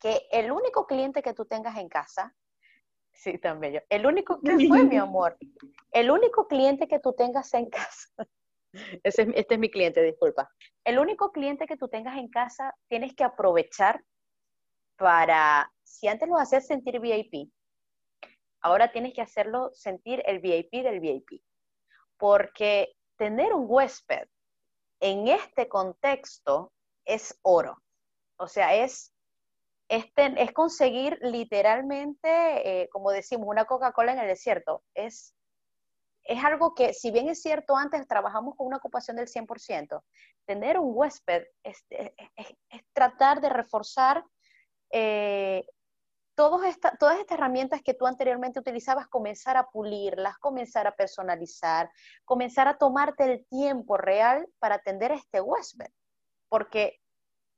que 0.00 0.26
el 0.32 0.50
único 0.50 0.86
cliente 0.86 1.22
que 1.22 1.34
tú 1.34 1.44
tengas 1.44 1.76
en 1.76 1.88
casa, 1.88 2.34
sí, 3.12 3.38
tan 3.38 3.60
bello, 3.60 3.80
el 3.88 4.04
único, 4.04 4.40
¿qué 4.40 4.66
fue 4.66 4.82
mi 4.82 4.96
amor? 4.96 5.38
El 5.92 6.10
único 6.10 6.48
cliente 6.48 6.88
que 6.88 6.98
tú 6.98 7.12
tengas 7.12 7.54
en 7.54 7.70
casa, 7.70 8.08
este 9.04 9.54
es 9.54 9.58
mi 9.58 9.70
cliente, 9.70 10.02
disculpa, 10.02 10.50
el 10.84 10.98
único 10.98 11.30
cliente 11.30 11.66
que 11.66 11.76
tú 11.76 11.86
tengas 11.86 12.18
en 12.18 12.28
casa 12.28 12.74
tienes 12.88 13.14
que 13.14 13.22
aprovechar 13.22 14.02
para, 14.96 15.72
si 15.84 16.08
antes 16.08 16.28
lo 16.28 16.38
hacías 16.38 16.66
sentir 16.66 16.98
VIP, 16.98 17.52
ahora 18.60 18.92
tienes 18.92 19.14
que 19.14 19.22
hacerlo 19.22 19.70
sentir 19.72 20.22
el 20.26 20.40
VIP 20.40 20.82
del 20.82 21.00
VIP, 21.00 21.42
porque 22.16 22.94
tener 23.16 23.52
un 23.52 23.66
huésped 23.68 24.28
en 25.00 25.28
este 25.28 25.68
contexto 25.68 26.72
es 27.04 27.38
oro. 27.42 27.82
O 28.36 28.46
sea, 28.46 28.74
es 28.74 29.12
es, 29.90 30.52
conseguir 30.52 31.18
literalmente, 31.20 32.82
eh, 32.82 32.88
como 32.90 33.10
decimos, 33.10 33.48
una 33.48 33.64
Coca-Cola 33.64 34.12
en 34.12 34.20
el 34.20 34.28
desierto. 34.28 34.84
Es, 34.94 35.34
es 36.24 36.44
algo 36.44 36.74
que, 36.74 36.94
si 36.94 37.10
bien 37.10 37.28
es 37.28 37.42
cierto, 37.42 37.76
antes 37.76 38.06
trabajamos 38.06 38.54
con 38.56 38.68
una 38.68 38.76
ocupación 38.76 39.16
del 39.16 39.26
100%, 39.26 40.02
tener 40.46 40.78
un 40.78 40.92
huésped 40.94 41.44
es, 41.64 41.84
tratar 42.92 43.40
de 43.40 43.48
reforzar 43.48 44.24
eh, 44.92 45.66
todas 46.40 47.18
estas 47.18 47.30
herramientas 47.30 47.82
que 47.82 47.94
tú 47.94 48.06
anteriormente 48.06 48.60
utilizabas, 48.60 49.08
comenzar 49.08 49.56
a 49.56 49.68
pulirlas, 49.68 50.38
comenzar 50.38 50.86
a 50.86 50.96
personalizar, 50.96 51.90
comenzar 52.24 52.66
a 52.68 52.78
tomarte 52.78 53.24
el 53.24 53.46
tiempo 53.46 53.96
real 53.96 54.48
para 54.58 54.76
atender 54.76 55.12
a 55.12 55.16
este 55.16 55.40
huésped. 55.40 55.90
Porque 56.48 56.98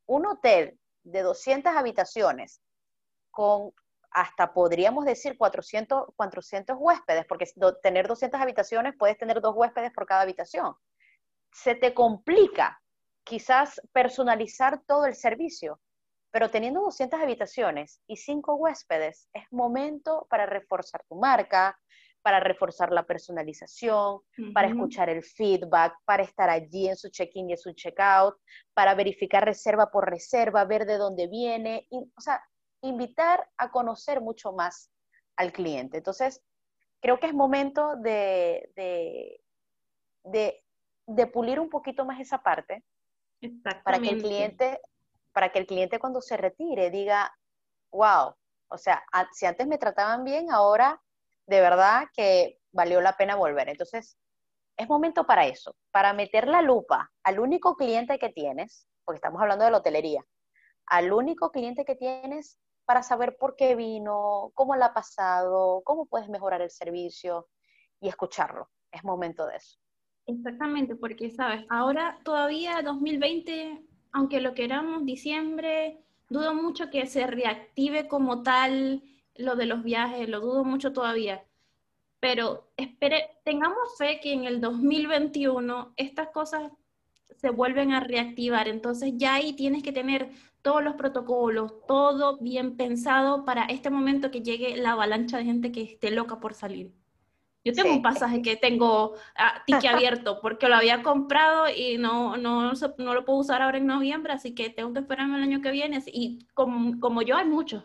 un 0.07 0.27
hotel 0.27 0.79
de 1.05 1.23
200 1.23 1.75
habitaciones 1.75 2.61
con 3.31 3.73
hasta 4.11 4.53
podríamos 4.53 5.07
decir 5.07 5.39
400, 5.39 6.09
400 6.17 6.77
huéspedes, 6.79 7.25
porque 7.27 7.47
tener 7.83 8.09
200 8.09 8.41
habitaciones 8.41 8.95
puedes 8.99 9.17
tener 9.17 9.41
dos 9.41 9.55
huéspedes 9.57 9.91
por 9.93 10.07
cada 10.07 10.21
habitación. 10.21 10.75
Se 11.51 11.75
te 11.75 11.95
complica 11.95 12.83
quizás 13.25 13.81
personalizar 13.93 14.83
todo 14.87 15.07
el 15.07 15.15
servicio, 15.15 15.81
pero 16.33 16.51
teniendo 16.51 16.81
200 16.81 17.21
habitaciones 17.21 18.01
y 18.07 18.17
5 18.17 18.55
huéspedes, 18.55 19.29
es 19.35 19.45
momento 19.53 20.27
para 20.31 20.47
reforzar 20.47 21.05
tu 21.07 21.15
marca, 21.17 21.79
para 22.23 22.41
reforzar 22.41 22.91
la 22.91 23.05
personalización, 23.05 24.21
para 24.55 24.69
escuchar 24.69 25.11
el 25.11 25.23
feedback, 25.23 25.95
para 26.05 26.23
estar 26.23 26.49
allí 26.49 26.89
en 26.89 26.97
su 26.97 27.11
check-in 27.11 27.51
y 27.51 27.53
en 27.53 27.59
su 27.59 27.73
check-out, 27.73 28.37
para 28.75 28.95
verificar 28.95 29.45
reserva 29.45 29.91
por 29.91 30.09
reserva, 30.09 30.65
ver 30.65 30.87
de 30.87 30.97
dónde 30.97 31.27
viene, 31.27 31.87
o 31.91 32.21
sea, 32.21 32.43
invitar 32.81 33.47
a 33.59 33.71
conocer 33.71 34.23
mucho 34.23 34.53
más 34.53 34.91
al 35.37 35.53
cliente. 35.53 35.99
Entonces, 35.99 36.43
creo 37.01 37.19
que 37.19 37.27
es 37.27 37.35
momento 37.35 37.97
de, 37.97 38.71
de, 40.25 40.65
de 41.07 41.27
pulir 41.27 41.61
un 41.61 41.69
poquito 41.69 42.07
más 42.07 42.21
esa 42.21 42.43
parte 42.43 42.85
para 43.85 43.99
que 43.99 44.11
el 44.11 44.23
cliente 44.23 44.81
para 45.33 45.51
que 45.51 45.59
el 45.59 45.67
cliente 45.67 45.99
cuando 45.99 46.21
se 46.21 46.37
retire 46.37 46.91
diga, 46.91 47.33
wow, 47.91 48.35
o 48.69 48.79
sea, 48.79 49.03
si 49.33 49.47
antes 49.47 49.67
me 49.67 49.79
trataban 49.79 50.25
bien, 50.25 50.51
ahora 50.51 51.01
de 51.47 51.61
verdad 51.61 52.05
que 52.15 52.59
valió 52.71 53.01
la 53.01 53.17
pena 53.17 53.37
volver. 53.37 53.69
Entonces, 53.69 54.17
es 54.77 54.89
momento 54.89 55.27
para 55.27 55.47
eso, 55.47 55.77
para 55.91 56.13
meter 56.13 56.49
la 56.49 56.63
lupa 56.63 57.11
al 57.23 57.39
único 57.39 57.77
cliente 57.77 58.19
que 58.19 58.31
tienes, 58.31 58.87
porque 59.05 59.17
estamos 59.17 59.41
hablando 59.43 59.65
de 59.65 59.71
la 59.71 59.79
hotelería, 59.79 60.25
al 60.87 61.13
único 61.13 61.51
cliente 61.51 61.85
que 61.85 61.97
tienes 61.97 62.59
para 62.85 63.03
saber 63.03 63.37
por 63.37 63.57
qué 63.57 63.75
vino, 63.75 64.51
cómo 64.55 64.75
le 64.75 64.85
ha 64.85 64.95
pasado, 64.95 65.83
cómo 65.85 66.07
puedes 66.07 66.29
mejorar 66.29 66.63
el 66.63 66.71
servicio 66.71 67.49
y 68.01 68.09
escucharlo. 68.09 68.71
Es 68.91 69.05
momento 69.05 69.47
de 69.47 69.57
eso. 69.57 69.79
Exactamente, 70.27 70.95
porque 70.97 71.31
sabes, 71.31 71.65
ahora 71.69 72.19
todavía 72.25 72.81
2020 72.83 73.85
aunque 74.13 74.41
lo 74.41 74.55
queramos, 74.55 75.05
diciembre, 75.05 75.99
dudo 76.29 76.55
mucho 76.55 76.91
que 76.91 77.07
se 77.07 77.27
reactive 77.27 78.09
como 78.09 78.43
tal 78.43 79.03
lo 79.37 79.57
de 79.57 79.67
los 79.67 79.83
viajes, 79.83 80.29
lo 80.29 80.41
dudo 80.41 80.65
mucho 80.65 80.93
todavía. 80.93 81.45
Pero 82.21 82.71
espere, 82.77 83.31
tengamos 83.45 83.97
fe 83.99 84.21
que 84.23 84.33
en 84.33 84.45
el 84.45 84.61
2021 84.61 85.95
estas 85.97 86.29
cosas 86.29 86.71
se 87.37 87.51
vuelven 87.51 87.93
a 87.93 88.01
reactivar. 88.01 88.69
Entonces 88.69 89.15
ya 89.17 89.35
ahí 89.35 89.55
tienes 89.55 89.83
que 89.83 89.93
tener 89.93 90.31
todos 90.63 90.85
los 90.85 90.95
protocolos, 90.95 91.73
todo 91.89 92.39
bien 92.39 92.77
pensado 92.77 93.45
para 93.45 93.65
este 93.65 93.91
momento 93.91 94.31
que 94.31 94.43
llegue 94.43 94.77
la 94.77 94.93
avalancha 94.93 95.39
de 95.39 95.45
gente 95.45 95.73
que 95.73 95.83
esté 95.83 96.11
loca 96.13 96.39
por 96.39 96.55
salir. 96.55 96.93
Yo 97.65 97.73
tengo 97.73 97.93
un 97.93 98.03
pasaje 98.03 98.43
que 98.43 98.57
tengo 98.57 99.15
a 99.37 99.65
tique 99.65 99.89
abierto 99.89 100.41
porque 100.41 100.69
lo 100.69 100.75
había 100.75 101.03
comprado 101.03 101.69
y 101.69 101.97
no, 101.97 102.37
no, 102.37 102.73
no, 102.73 103.15
lo 103.15 103.25
puedo 103.25 103.39
usar 103.39 103.63
ahora 103.63 103.79
en 103.79 103.87
noviembre, 103.87 104.33
así 104.33 104.55
que 104.55 104.71
tengo 104.71 104.93
que 104.93 105.01
esperarme 105.01 105.37
el 105.37 105.45
año 105.45 105.63
que 105.63 105.71
viene. 105.71 106.03
Y 106.07 106.47
como, 106.55 106.99
como 106.99 107.23
yo, 107.23 107.37
hay 107.37 107.47
muchos. 107.47 107.85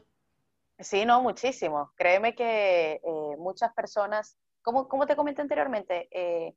Sí, 0.80 1.06
no, 1.06 1.22
muchísimo. 1.22 1.92
Créeme 1.96 2.34
que 2.34 2.94
eh, 2.94 3.36
muchas 3.38 3.72
personas, 3.74 4.38
como, 4.64 4.88
como 4.88 5.06
te 5.06 5.16
comenté 5.16 5.42
anteriormente, 5.44 6.08
eh, 6.12 6.56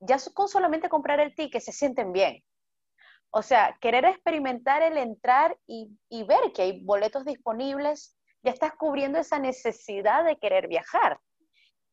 ya 0.00 0.16
con 0.34 0.48
solamente 0.48 0.88
comprar 0.88 1.20
el 1.20 1.34
ticket 1.34 1.62
se 1.62 1.72
sienten 1.72 2.12
bien. 2.12 2.42
O 3.30 3.42
sea, 3.42 3.76
querer 3.80 4.04
experimentar 4.06 4.82
el 4.82 4.96
entrar 4.96 5.56
y, 5.66 5.90
y 6.08 6.24
ver 6.24 6.52
que 6.52 6.62
hay 6.62 6.84
boletos 6.84 7.24
disponibles, 7.24 8.16
ya 8.42 8.50
estás 8.50 8.72
cubriendo 8.74 9.18
esa 9.18 9.38
necesidad 9.38 10.24
de 10.24 10.38
querer 10.38 10.68
viajar. 10.68 11.20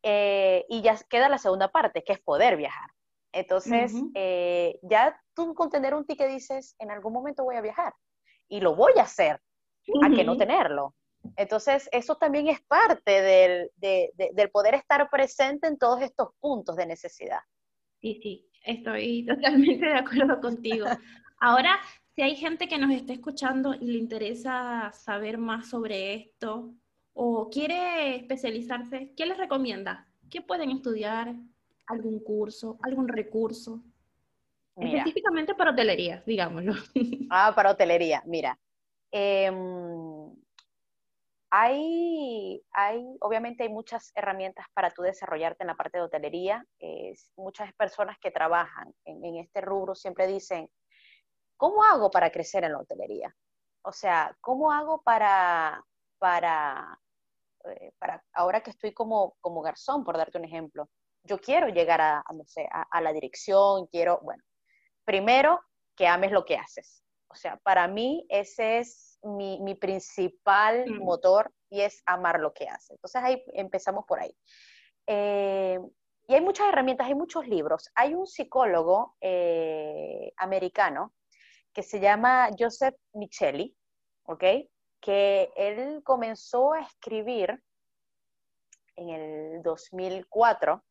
Eh, 0.06 0.66
y 0.68 0.82
ya 0.82 0.98
queda 1.08 1.30
la 1.30 1.38
segunda 1.38 1.72
parte, 1.72 2.04
que 2.04 2.12
es 2.12 2.20
poder 2.20 2.58
viajar. 2.58 2.90
Entonces, 3.32 3.94
eh, 4.14 4.78
ya 4.82 5.18
tú 5.34 5.54
con 5.54 5.70
tener 5.70 5.94
un 5.94 6.04
ticket 6.04 6.28
dices, 6.28 6.76
en 6.78 6.90
algún 6.90 7.14
momento 7.14 7.42
voy 7.42 7.56
a 7.56 7.62
viajar 7.62 7.94
y 8.48 8.60
lo 8.60 8.76
voy 8.76 8.92
a 8.98 9.02
hacer, 9.02 9.40
a 10.02 10.10
que 10.10 10.22
no 10.22 10.36
tenerlo. 10.36 10.94
Entonces, 11.36 11.88
eso 11.90 12.16
también 12.16 12.48
es 12.48 12.60
parte 12.62 13.22
del, 13.22 13.70
del, 13.76 14.50
poder 14.50 14.74
estar 14.74 15.08
presente 15.08 15.66
en 15.66 15.78
todos 15.78 16.02
estos 16.02 16.28
puntos 16.38 16.76
de 16.76 16.86
necesidad. 16.86 17.40
Sí, 18.00 18.20
sí, 18.22 18.50
estoy 18.62 19.24
totalmente 19.28 19.86
de 19.86 19.98
acuerdo 19.98 20.38
contigo. 20.40 20.86
Ahora, 21.40 21.80
si 22.14 22.22
hay 22.22 22.36
gente 22.36 22.68
que 22.68 22.78
nos 22.78 22.92
está 22.92 23.14
escuchando 23.14 23.74
y 23.74 23.86
le 23.86 23.98
interesa 23.98 24.92
saber 24.92 25.38
más 25.38 25.70
sobre 25.70 26.14
esto, 26.14 26.74
o 27.14 27.48
quiere 27.48 28.16
especializarse, 28.16 29.12
¿qué 29.16 29.26
les 29.26 29.38
recomienda? 29.38 30.06
¿Qué 30.30 30.42
pueden 30.42 30.70
estudiar? 30.70 31.34
¿Algún 31.86 32.18
curso? 32.20 32.78
¿Algún 32.82 33.08
recurso? 33.08 33.82
Específicamente 34.76 35.54
para 35.54 35.70
hotelería, 35.70 36.22
digámoslo. 36.26 36.74
Ah, 37.30 37.52
para 37.54 37.70
hotelería, 37.70 38.22
mira. 38.26 38.58
Em, 39.10 40.34
hay, 41.50 42.60
hay, 42.72 43.16
obviamente 43.20 43.62
hay 43.62 43.68
muchas 43.68 44.10
herramientas 44.16 44.66
para 44.74 44.90
tú 44.90 45.02
desarrollarte 45.02 45.62
en 45.62 45.68
la 45.68 45.76
parte 45.76 45.98
de 45.98 46.04
hotelería. 46.04 46.66
muchas 47.36 47.72
personas 47.74 48.18
que 48.20 48.32
trabajan 48.32 48.92
en, 49.04 49.24
en, 49.24 49.36
este 49.36 49.60
rubro 49.60 49.94
siempre 49.94 50.26
dicen, 50.26 50.68
¿cómo 51.56 51.84
hago 51.84 52.10
para 52.10 52.30
crecer 52.30 52.64
en 52.64 52.72
la 52.72 52.78
hotelería? 52.78 53.34
O 53.82 53.92
sea, 53.92 54.36
¿cómo 54.40 54.72
hago 54.72 55.02
para, 55.02 55.84
para 56.18 56.98
eh, 57.70 57.92
para 57.98 58.22
ahora 58.32 58.62
que 58.62 58.70
estoy 58.70 58.92
como, 58.92 59.36
como 59.40 59.62
garzón, 59.62 60.04
por 60.04 60.16
darte 60.16 60.38
un 60.38 60.44
ejemplo, 60.44 60.88
yo 61.24 61.38
quiero 61.38 61.68
llegar 61.68 62.00
a, 62.00 62.22
no 62.34 62.44
sé, 62.46 62.68
a, 62.70 63.00
la 63.00 63.12
dirección, 63.12 63.86
quiero, 63.86 64.20
bueno, 64.22 64.42
primero 65.04 65.60
que 65.96 66.06
ames 66.06 66.32
lo 66.32 66.44
que 66.44 66.56
haces. 66.56 67.02
O 67.28 67.34
sea, 67.34 67.56
para 67.64 67.88
mí 67.88 68.26
ese 68.28 68.78
es 68.78 69.18
mi, 69.22 69.58
mi 69.60 69.74
principal 69.74 70.84
mm. 70.86 71.02
motor 71.02 71.50
y 71.70 71.80
es 71.80 72.02
amar 72.06 72.40
lo 72.40 72.52
que 72.52 72.68
haces. 72.68 72.90
Entonces 72.90 73.22
ahí 73.22 73.42
empezamos 73.54 74.04
por 74.06 74.20
ahí. 74.20 74.36
Eh, 75.06 75.78
y 76.26 76.34
hay 76.34 76.40
muchas 76.40 76.68
herramientas, 76.68 77.06
hay 77.06 77.14
muchos 77.14 77.46
libros. 77.46 77.90
Hay 77.94 78.14
un 78.14 78.26
psicólogo 78.26 79.16
eh, 79.20 80.32
americano 80.36 81.12
que 81.72 81.82
se 81.82 82.00
llama 82.00 82.48
Joseph 82.56 82.94
Micheli, 83.12 83.76
¿ok? 84.24 84.44
Que 85.04 85.52
él 85.54 86.02
comenzó 86.02 86.72
a 86.72 86.80
escribir 86.80 87.62
en 88.96 89.10
el 89.10 89.62
2004, 89.62 90.82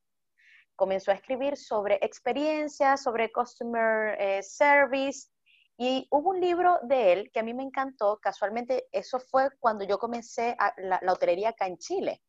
comenzó 0.76 1.10
a 1.10 1.16
escribir 1.16 1.58
sobre 1.58 1.96
experiencias, 1.96 3.02
sobre 3.02 3.32
customer 3.32 4.16
eh, 4.22 4.44
service, 4.44 5.30
y 5.78 6.08
hubo 6.12 6.30
un 6.30 6.40
libro 6.40 6.78
de 6.84 7.12
él 7.12 7.32
que 7.32 7.40
a 7.40 7.44
mí 7.44 7.56
me 7.56 7.64
encantó, 7.64 8.20
casualmente 8.22 8.88
eso 8.92 9.20
fue 9.20 9.50
cuando 9.60 9.84
yo 9.84 9.98
comencé 9.98 10.56
la, 10.78 11.02
hotelería 11.12 11.50
acá 11.50 11.66
en 11.66 11.80
Chile, 11.80 12.22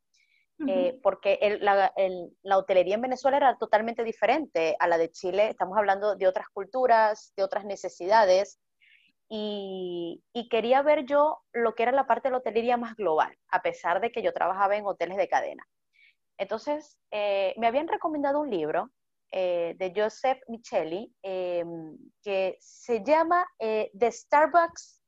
eh, 0.66 0.98
porque 1.02 1.38
la, 1.60 1.92
la, 2.42 2.56
hotelería 2.58 2.94
en 2.94 3.02
Venezuela 3.02 3.36
era 3.36 3.58
totalmente 3.58 4.04
diferente 4.04 4.74
a 4.78 4.88
la 4.88 4.96
de 4.96 5.10
Chile, 5.10 5.50
estamos 5.50 5.76
hablando 5.76 6.16
de 6.16 6.26
otras 6.28 6.48
culturas, 6.48 7.34
de 7.36 7.42
otras 7.42 7.66
necesidades, 7.66 8.58
y, 9.28 10.48
quería 10.50 10.82
ver 10.82 11.04
yo 11.04 11.38
lo 11.52 11.74
que 11.74 11.82
era 11.82 11.92
la 11.92 12.06
parte 12.06 12.28
de 12.28 12.32
la 12.32 12.38
hotelería 12.38 12.76
más 12.76 12.94
global, 12.96 13.37
a 13.48 13.62
pesar 13.62 14.00
de 14.00 14.12
que 14.12 14.22
yo 14.22 14.32
trabajaba 14.32 14.76
en 14.76 14.87
hoteles 14.87 15.16
de 15.16 15.28
cadena. 15.28 15.66
Entonces, 16.38 16.98
eh, 17.10 17.54
me 17.56 17.66
habían 17.66 17.88
recomendado 17.88 18.40
un 18.40 18.50
libro 18.50 18.90
eh, 19.32 19.74
de 19.78 19.92
Joseph 19.94 20.38
Micheli 20.48 21.12
em, 21.22 21.96
que 22.22 22.56
se 22.60 23.02
llama 23.02 23.46
eh, 23.58 23.90
The 23.98 24.12
Starbucks 24.12 25.02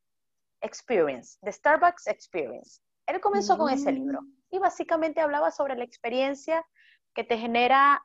Experience, 0.63 1.39
The 1.43 1.53
Starbucks 1.53 2.07
Experience. 2.07 2.81
Él 3.07 3.21
comenzó 3.21 3.57
con 3.57 3.71
ese 3.71 3.93
libro 3.93 4.23
mm. 4.23 4.33
y 4.51 4.59
básicamente 4.59 5.21
hablaba 5.21 5.51
sobre 5.51 5.77
la 5.77 5.85
experiencia 5.85 6.65
que 7.15 7.25
te 7.25 7.39
genera 7.39 8.05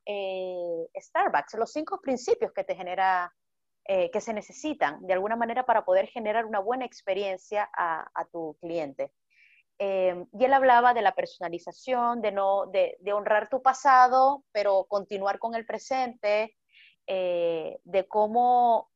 Starbucks, 0.95 1.55
los 1.55 1.71
cinco 1.71 1.99
principios 2.01 2.53
que 2.53 2.63
te 2.63 2.75
genera 2.75 3.33
eh, 3.85 4.11
que 4.11 4.21
se 4.21 4.33
necesitan 4.33 5.05
de 5.05 5.13
alguna 5.13 5.35
manera 5.35 5.65
para 5.65 5.83
poder 5.83 6.07
generar 6.07 6.45
una 6.45 6.59
buena 6.59 6.85
experiencia 6.85 7.69
a, 7.73 8.25
tu 8.31 8.55
cliente. 8.61 9.11
Eh, 9.79 10.23
y 10.33 10.45
él 10.45 10.53
hablaba 10.53 10.93
de 10.93 11.01
la 11.01 11.15
personalización, 11.15 12.21
de, 12.21 12.31
no, 12.31 12.67
de, 12.67 13.13
honrar 13.13 13.49
tu 13.49 13.61
pasado, 13.61 14.43
pero 14.51 14.85
continuar 14.87 15.39
con 15.39 15.55
el 15.55 15.65
presente, 15.65 16.55
eh, 17.07 17.79
de 17.83 18.07
cómo, 18.07 18.91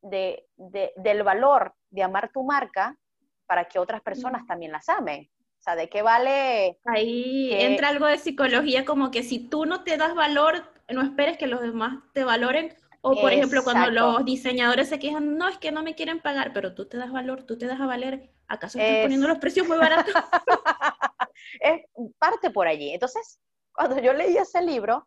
del 0.00 1.22
valor 1.22 1.74
de 1.90 2.02
amar 2.02 2.30
tu 2.32 2.42
marca 2.42 2.98
para 3.46 3.66
que 3.66 3.78
otras 3.78 4.00
personas 4.00 4.46
también 4.46 4.72
las 4.72 4.88
amen. 4.88 5.30
sea, 5.58 5.76
¿de 5.76 5.88
qué 5.88 6.00
vale? 6.00 6.78
Ahí 6.86 7.52
entra 7.52 7.88
algo 7.88 8.06
de 8.06 8.18
psicología, 8.18 8.84
como 8.84 9.10
que 9.10 9.22
si 9.22 9.38
tú 9.38 9.66
no 9.66 9.84
te 9.84 9.96
das 9.96 10.14
valor, 10.14 10.64
no 10.88 11.02
esperes 11.02 11.36
que 11.36 11.46
los 11.46 11.60
demás 11.60 11.98
te 12.14 12.24
valoren. 12.24 12.74
O 13.08 13.20
por 13.20 13.32
ejemplo, 13.32 13.62
cuando 13.62 13.90
los 13.90 14.24
diseñadores 14.24 14.88
se 14.88 14.98
quejan, 14.98 15.38
no, 15.38 15.48
es 15.48 15.58
que 15.58 15.70
no 15.70 15.84
me 15.84 15.94
quieren 15.94 16.20
pagar, 16.20 16.52
pero 16.52 16.74
tú 16.74 16.88
te 16.88 16.96
das 16.96 17.12
valor, 17.12 17.44
tú 17.44 17.56
te 17.56 17.66
das 17.66 17.80
a 17.80 17.86
valer, 17.86 18.32
¿acaso 18.48 18.78
estás 18.78 19.02
poniendo 19.02 19.28
los 19.28 19.38
precios 19.38 19.68
muy 19.68 19.78
baratos? 19.78 20.12
es 21.60 21.82
parte 22.18 22.50
por 22.50 22.66
allí. 22.66 22.92
Entonces, 22.92 23.38
cuando 23.72 24.00
yo 24.00 24.12
leí 24.12 24.36
ese 24.36 24.60
libro, 24.60 25.06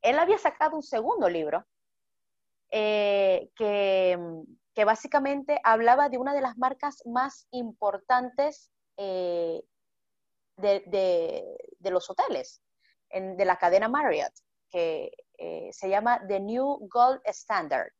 él 0.00 0.18
había 0.20 0.38
sacado 0.38 0.76
un 0.76 0.82
segundo 0.82 1.28
libro 1.28 1.66
eh, 2.70 3.50
que, 3.56 4.16
que, 4.72 4.84
básicamente 4.84 5.60
hablaba 5.64 6.08
de 6.08 6.18
una 6.18 6.32
de 6.32 6.42
las 6.42 6.56
marcas 6.56 7.02
más 7.04 7.48
importantes 7.50 8.70
eh, 8.96 9.60
de, 10.56 11.90
los 11.90 12.08
hoteles, 12.10 12.62
de 13.12 13.44
la 13.44 13.56
cadena 13.56 13.88
Marriott, 13.88 14.32
que 14.70 15.12
eh, 15.38 15.70
se 15.72 15.88
llama 15.88 16.20
The 16.26 16.40
New 16.40 16.88
Gold 16.88 17.20
Standard. 17.24 17.92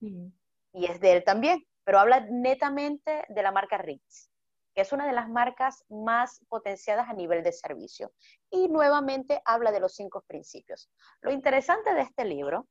Y 0.00 0.86
es 0.86 1.00
de 1.00 1.12
él 1.12 1.24
también, 1.24 1.64
pero 1.84 1.98
habla 1.98 2.20
netamente 2.20 3.24
de 3.28 3.42
la 3.42 3.50
marca 3.50 3.78
Ritz, 3.78 4.30
que 4.74 4.82
es 4.82 4.92
una 4.92 5.06
de 5.06 5.12
las 5.12 5.28
marcas 5.28 5.84
más 5.88 6.44
potenciadas 6.48 7.08
a 7.08 7.14
nivel 7.14 7.42
de 7.42 7.52
servicio. 7.52 8.12
Y 8.50 8.68
nuevamente 8.68 9.40
habla 9.44 9.72
de 9.72 9.80
los 9.80 9.94
cinco 9.94 10.22
principios. 10.26 10.90
Lo 11.22 11.32
interesante 11.32 11.94
de 11.94 12.02
este 12.02 12.24
libro 12.24 12.68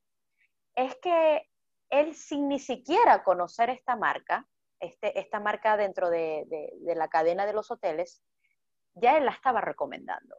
es 0.75 0.95
que 1.01 1.49
él 1.89 2.13
sin 2.13 2.47
ni 2.47 2.59
siquiera 2.59 3.23
conocer 3.23 3.69
esta 3.69 3.95
marca, 3.95 4.47
este, 4.79 5.19
esta 5.19 5.39
marca 5.39 5.77
dentro 5.77 6.09
de, 6.09 6.45
de 6.47 6.95
la 6.95 7.07
cadena 7.07 7.45
de 7.45 7.53
los 7.53 7.71
hoteles, 7.71 8.23
ya 8.93 9.17
él 9.17 9.25
la 9.25 9.31
estaba 9.31 9.61
recomendando. 9.61 10.35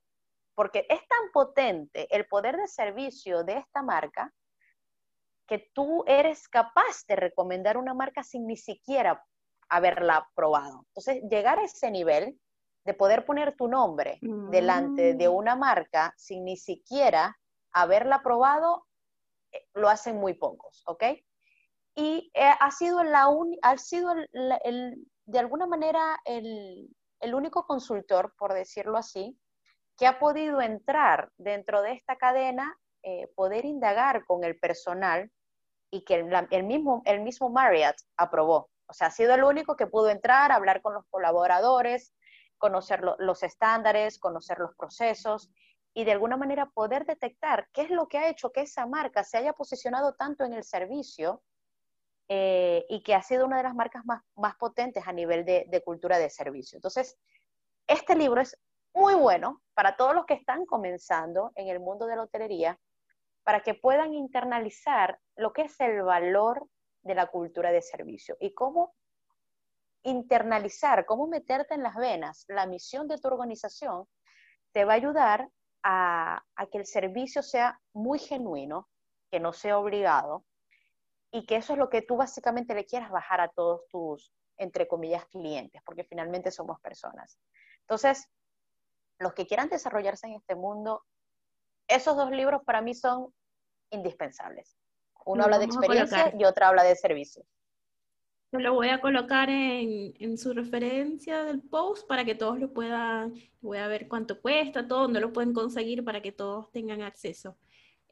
Porque 0.56 0.86
es 0.88 1.06
tan 1.06 1.30
potente 1.32 2.08
el 2.10 2.26
poder 2.26 2.56
de 2.56 2.66
servicio 2.66 3.44
de 3.44 3.58
esta 3.58 3.82
marca 3.82 4.32
que 5.46 5.70
tú 5.72 6.02
eres 6.08 6.48
capaz 6.48 7.06
de 7.06 7.14
recomendar 7.14 7.76
una 7.76 7.94
marca 7.94 8.24
sin 8.24 8.48
ni 8.48 8.56
siquiera 8.56 9.24
haberla 9.68 10.28
probado. 10.34 10.84
Entonces, 10.88 11.22
llegar 11.30 11.60
a 11.60 11.64
ese 11.64 11.90
nivel 11.92 12.40
de 12.84 12.94
poder 12.94 13.24
poner 13.24 13.56
tu 13.56 13.68
nombre 13.68 14.18
delante 14.22 15.14
de 15.14 15.28
mm. 15.28 15.32
una 15.32 15.56
marca 15.56 16.14
sin 16.16 16.44
ni 16.44 16.56
siquiera 16.56 17.36
haberla 17.72 18.22
probado, 18.22 18.86
eh, 19.52 19.66
lo 19.74 19.88
hacen 19.88 20.16
muy 20.16 20.34
pocos, 20.34 20.82
¿ok? 20.86 21.04
Y 21.96 22.30
eh, 22.34 22.52
ha 22.60 22.70
sido, 22.70 23.02
la 23.02 23.28
ha 23.62 23.78
sido 23.78 24.14
de 24.14 25.38
alguna 25.38 25.66
manera 25.66 26.18
el, 26.24 26.88
el 27.20 27.34
único 27.34 27.66
consultor, 27.66 28.34
por 28.38 28.54
decirlo 28.54 28.98
así, 28.98 29.36
que 29.96 30.06
ha 30.06 30.18
podido 30.18 30.60
entrar 30.60 31.30
dentro 31.38 31.82
de 31.82 31.92
esta 31.92 32.16
cadena, 32.16 32.78
eh, 33.02 33.28
poder 33.34 33.64
indagar 33.64 34.24
con 34.26 34.44
el 34.44 34.58
personal 34.58 35.30
y 35.90 36.04
que 36.04 36.16
el, 36.16 36.64
mismo, 36.64 37.02
el 37.06 37.20
mismo 37.20 37.48
Marriott 37.50 37.96
aprobó. 38.16 38.68
O 38.86 38.92
sea, 38.92 39.08
ha 39.08 39.10
sido 39.10 39.34
el 39.34 39.44
único 39.44 39.76
que 39.76 39.86
pudo 39.86 40.10
entrar, 40.10 40.52
hablar 40.52 40.82
con 40.82 40.94
los 40.94 41.04
colaboradores, 41.10 42.14
conocer 42.58 43.02
los 43.18 43.42
estándares, 43.42 44.18
conocer 44.18 44.58
los 44.58 44.74
procesos 44.76 45.50
y 45.94 46.04
de 46.04 46.12
alguna 46.12 46.36
manera 46.36 46.70
poder 46.70 47.06
detectar 47.06 47.68
qué 47.72 47.82
es 47.82 47.90
lo 47.90 48.08
que 48.08 48.18
ha 48.18 48.28
hecho 48.28 48.52
que 48.52 48.62
esa 48.62 48.86
marca 48.86 49.24
se 49.24 49.38
haya 49.38 49.52
posicionado 49.52 50.14
tanto 50.14 50.44
en 50.44 50.52
el 50.52 50.64
servicio 50.64 51.42
eh, 52.28 52.84
y 52.88 53.02
que 53.02 53.14
ha 53.14 53.22
sido 53.22 53.46
una 53.46 53.58
de 53.58 53.62
las 53.62 53.74
marcas 53.74 54.04
más, 54.04 54.22
más 54.34 54.56
potentes 54.56 55.06
a 55.06 55.12
nivel 55.12 55.44
de, 55.44 55.66
de, 55.68 55.82
cultura 55.82 56.18
de 56.18 56.28
servicio. 56.28 56.76
Entonces, 56.76 57.16
este 57.86 58.16
libro 58.16 58.40
es 58.40 58.58
muy 58.96 59.14
bueno 59.14 59.60
para 59.74 59.94
todos 59.94 60.14
los 60.14 60.24
que 60.24 60.32
están 60.32 60.64
comenzando 60.64 61.52
en 61.54 61.68
el 61.68 61.80
mundo 61.80 62.06
de 62.06 62.16
la 62.16 62.22
hotelería, 62.22 62.80
para 63.44 63.60
que 63.60 63.74
puedan 63.74 64.14
internalizar 64.14 65.20
lo 65.36 65.52
que 65.52 65.62
es 65.62 65.80
el 65.80 66.02
valor 66.02 66.66
de 67.02 67.14
la 67.14 67.26
cultura 67.26 67.70
de 67.70 67.82
servicio 67.82 68.38
y 68.40 68.54
cómo 68.54 68.94
internalizar, 70.02 71.04
cómo 71.04 71.26
meterte 71.26 71.74
en 71.74 71.82
las 71.82 71.94
venas 71.94 72.46
la 72.48 72.66
misión 72.66 73.06
de 73.06 73.18
tu 73.18 73.28
organización, 73.28 74.08
te 74.72 74.86
va 74.86 74.94
a 74.94 74.96
ayudar 74.96 75.50
a, 75.82 76.42
que 76.72 76.78
el 76.78 76.86
servicio 76.86 77.42
sea 77.42 77.78
muy 77.92 78.18
genuino, 78.18 78.88
que 79.30 79.40
no 79.40 79.52
sea 79.52 79.78
obligado, 79.78 80.46
y 81.30 81.44
que 81.44 81.56
eso 81.56 81.74
es 81.74 81.78
lo 81.78 81.90
que 81.90 82.00
tú 82.00 82.16
básicamente 82.16 82.74
le 82.74 82.86
quieras 82.86 83.10
bajar 83.10 83.42
a 83.42 83.48
todos 83.48 83.82
tus, 83.90 84.32
entre 84.56 84.88
comillas, 84.88 85.26
clientes, 85.26 85.82
porque 85.84 86.04
finalmente 86.04 86.50
somos 86.50 86.80
personas. 86.80 87.38
Entonces, 87.82 88.26
los 89.18 89.34
que 89.34 89.46
quieran 89.46 89.68
desarrollarse 89.68 90.26
en 90.26 90.34
este 90.34 90.54
mundo, 90.54 91.02
esos 91.88 92.16
dos 92.16 92.30
libros 92.30 92.62
para 92.64 92.82
mí 92.82 92.94
son 92.94 93.32
indispensables. 93.90 94.76
Uno 95.24 95.44
habla 95.44 95.58
de 95.58 95.64
experiencia 95.66 96.32
y 96.38 96.44
otro 96.44 96.66
habla 96.66 96.84
de 96.84 96.94
servicio. 96.96 97.44
Lo 98.52 98.74
voy 98.74 98.88
a 98.88 99.00
colocar 99.00 99.50
en, 99.50 100.14
en, 100.18 100.38
su 100.38 100.54
referencia 100.54 101.44
del 101.44 101.60
post 101.60 102.06
para 102.06 102.24
que 102.24 102.34
todos 102.34 102.58
lo 102.58 102.72
puedan, 102.72 103.34
voy 103.60 103.78
a 103.78 103.88
ver 103.88 104.08
cuánto 104.08 104.40
cuesta, 104.40 104.86
todo, 104.86 105.02
dónde 105.02 105.20
lo 105.20 105.32
pueden 105.32 105.52
conseguir 105.52 106.04
para 106.04 106.22
que 106.22 106.32
todos 106.32 106.70
tengan 106.70 107.02
acceso. 107.02 107.58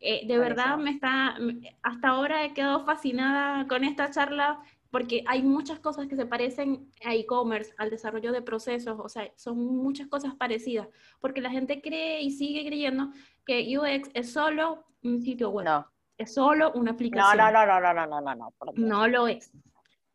Eh, 0.00 0.26
de 0.26 0.38
verdad 0.38 0.76
me 0.76 0.90
está, 0.90 1.36
hasta 1.82 2.08
ahora 2.08 2.44
he 2.44 2.52
quedado 2.52 2.84
fascinada 2.84 3.66
con 3.68 3.84
esta 3.84 4.10
charla 4.10 4.60
porque 4.94 5.24
hay 5.26 5.42
muchas 5.42 5.80
cosas 5.80 6.07
que 6.07 6.14
se 6.14 6.24
parecen 6.24 6.88
a 7.04 7.12
e-commerce, 7.16 7.74
al 7.78 7.90
desarrollo 7.90 8.30
de 8.30 8.42
procesos, 8.42 8.96
o 9.00 9.09
sea, 9.09 9.28
son 9.35 9.59
muchas 9.59 10.07
cosas 10.07 10.37
parecidas, 10.37 10.87
porque 11.18 11.40
la 11.40 11.50
gente 11.50 11.83
cree 11.83 12.22
y 12.22 12.30
sigue 12.30 12.64
creyendo 12.64 13.11
que 13.44 13.76
UX 13.76 14.09
es 14.14 14.33
solo 14.33 14.85
un 15.02 15.20
sitio 15.20 15.50
web, 15.50 15.64
no. 15.64 15.90
es 16.16 16.33
solo 16.33 16.70
una 16.74 16.92
aplicación. 16.92 17.37
No, 17.37 17.50
no, 17.50 17.66
no, 17.66 17.80
no, 17.80 17.92
no, 17.92 18.07
no, 18.07 18.20
no, 18.20 18.35
no. 18.37 18.72
No 18.76 19.09
lo 19.09 19.26
es. 19.26 19.50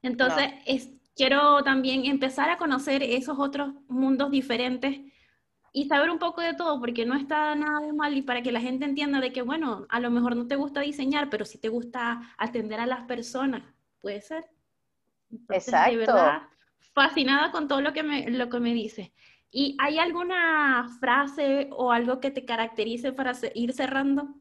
Entonces, 0.01 0.45
es, 0.65 0.89
quiero 1.13 1.61
también 1.61 2.05
empezar 2.05 2.49
a 2.49 2.57
conocer 2.57 3.03
esos 3.03 3.37
otros 3.37 3.73
mundos 3.89 4.31
diferentes 4.31 4.97
y 5.73 5.89
saber 5.89 6.09
un 6.09 6.19
poco 6.19 6.39
de 6.39 6.53
todo, 6.53 6.79
porque 6.79 7.05
no 7.05 7.15
está 7.15 7.53
nada 7.53 7.81
de 7.81 7.91
mal 7.91 8.15
y 8.15 8.21
para 8.21 8.41
que 8.41 8.53
la 8.53 8.61
gente 8.61 8.85
entienda 8.85 9.19
de 9.19 9.33
que, 9.33 9.41
bueno, 9.41 9.87
a 9.89 9.99
lo 9.99 10.09
mejor 10.09 10.37
no 10.37 10.47
te 10.47 10.55
gusta 10.55 10.79
diseñar, 10.79 11.29
pero 11.29 11.43
sí 11.43 11.57
te 11.57 11.67
gusta 11.67 12.21
atender 12.37 12.79
a 12.79 12.85
las 12.85 13.01
personas, 13.07 13.63
puede 13.99 14.21
ser. 14.21 14.45
Exacto. 15.49 15.91
De 15.91 15.97
verdad, 15.97 16.41
fascinada 16.93 17.51
con 17.51 17.67
todo 17.67 17.81
lo 17.81 17.93
que 17.93 18.03
me, 18.03 18.29
lo 18.29 18.49
que 18.49 18.59
me 18.59 18.73
dice. 18.73 19.13
¿Y 19.51 19.75
hay 19.79 19.97
alguna 19.97 20.87
frase 20.99 21.69
o 21.71 21.91
algo 21.91 22.19
que 22.19 22.31
te 22.31 22.45
caracterice 22.45 23.13
para 23.13 23.33
ir 23.55 23.73
cerrando? 23.73 24.35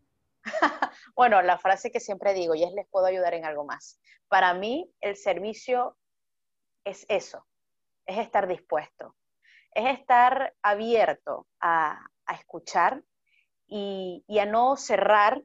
bueno, 1.16 1.40
la 1.42 1.58
frase 1.58 1.90
que 1.90 2.00
siempre 2.00 2.34
digo, 2.34 2.54
y 2.54 2.64
es 2.64 2.72
les 2.72 2.86
puedo 2.88 3.06
ayudar 3.06 3.34
en 3.34 3.44
algo 3.44 3.64
más. 3.64 4.00
Para 4.28 4.52
mí, 4.54 4.90
el 5.00 5.16
servicio 5.16 5.96
es 6.84 7.06
eso, 7.08 7.46
es 8.06 8.18
estar 8.18 8.46
dispuesto 8.46 9.14
es 9.78 9.98
estar 9.98 10.54
abierto 10.62 11.46
a, 11.60 12.00
escuchar 12.34 13.02
y, 13.66 14.24
a 14.38 14.44
no 14.44 14.76
cerrar 14.76 15.42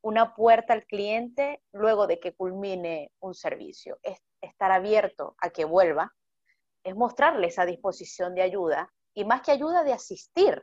una 0.00 0.34
puerta 0.34 0.72
al 0.72 0.86
cliente 0.86 1.60
luego 1.72 2.06
de 2.06 2.18
que 2.18 2.32
culmine 2.32 3.10
un 3.20 3.34
servicio. 3.34 3.98
Es 4.02 4.18
estar 4.42 4.70
abierto 4.70 5.34
a 5.38 5.48
que 5.50 5.64
vuelva, 5.64 6.12
es 6.84 6.94
mostrarle 6.94 7.46
esa 7.46 7.64
disposición 7.64 8.34
de 8.34 8.42
ayuda 8.42 8.92
y 9.14 9.24
más 9.24 9.40
que 9.40 9.52
ayuda 9.52 9.84
de 9.84 9.92
asistir 9.94 10.62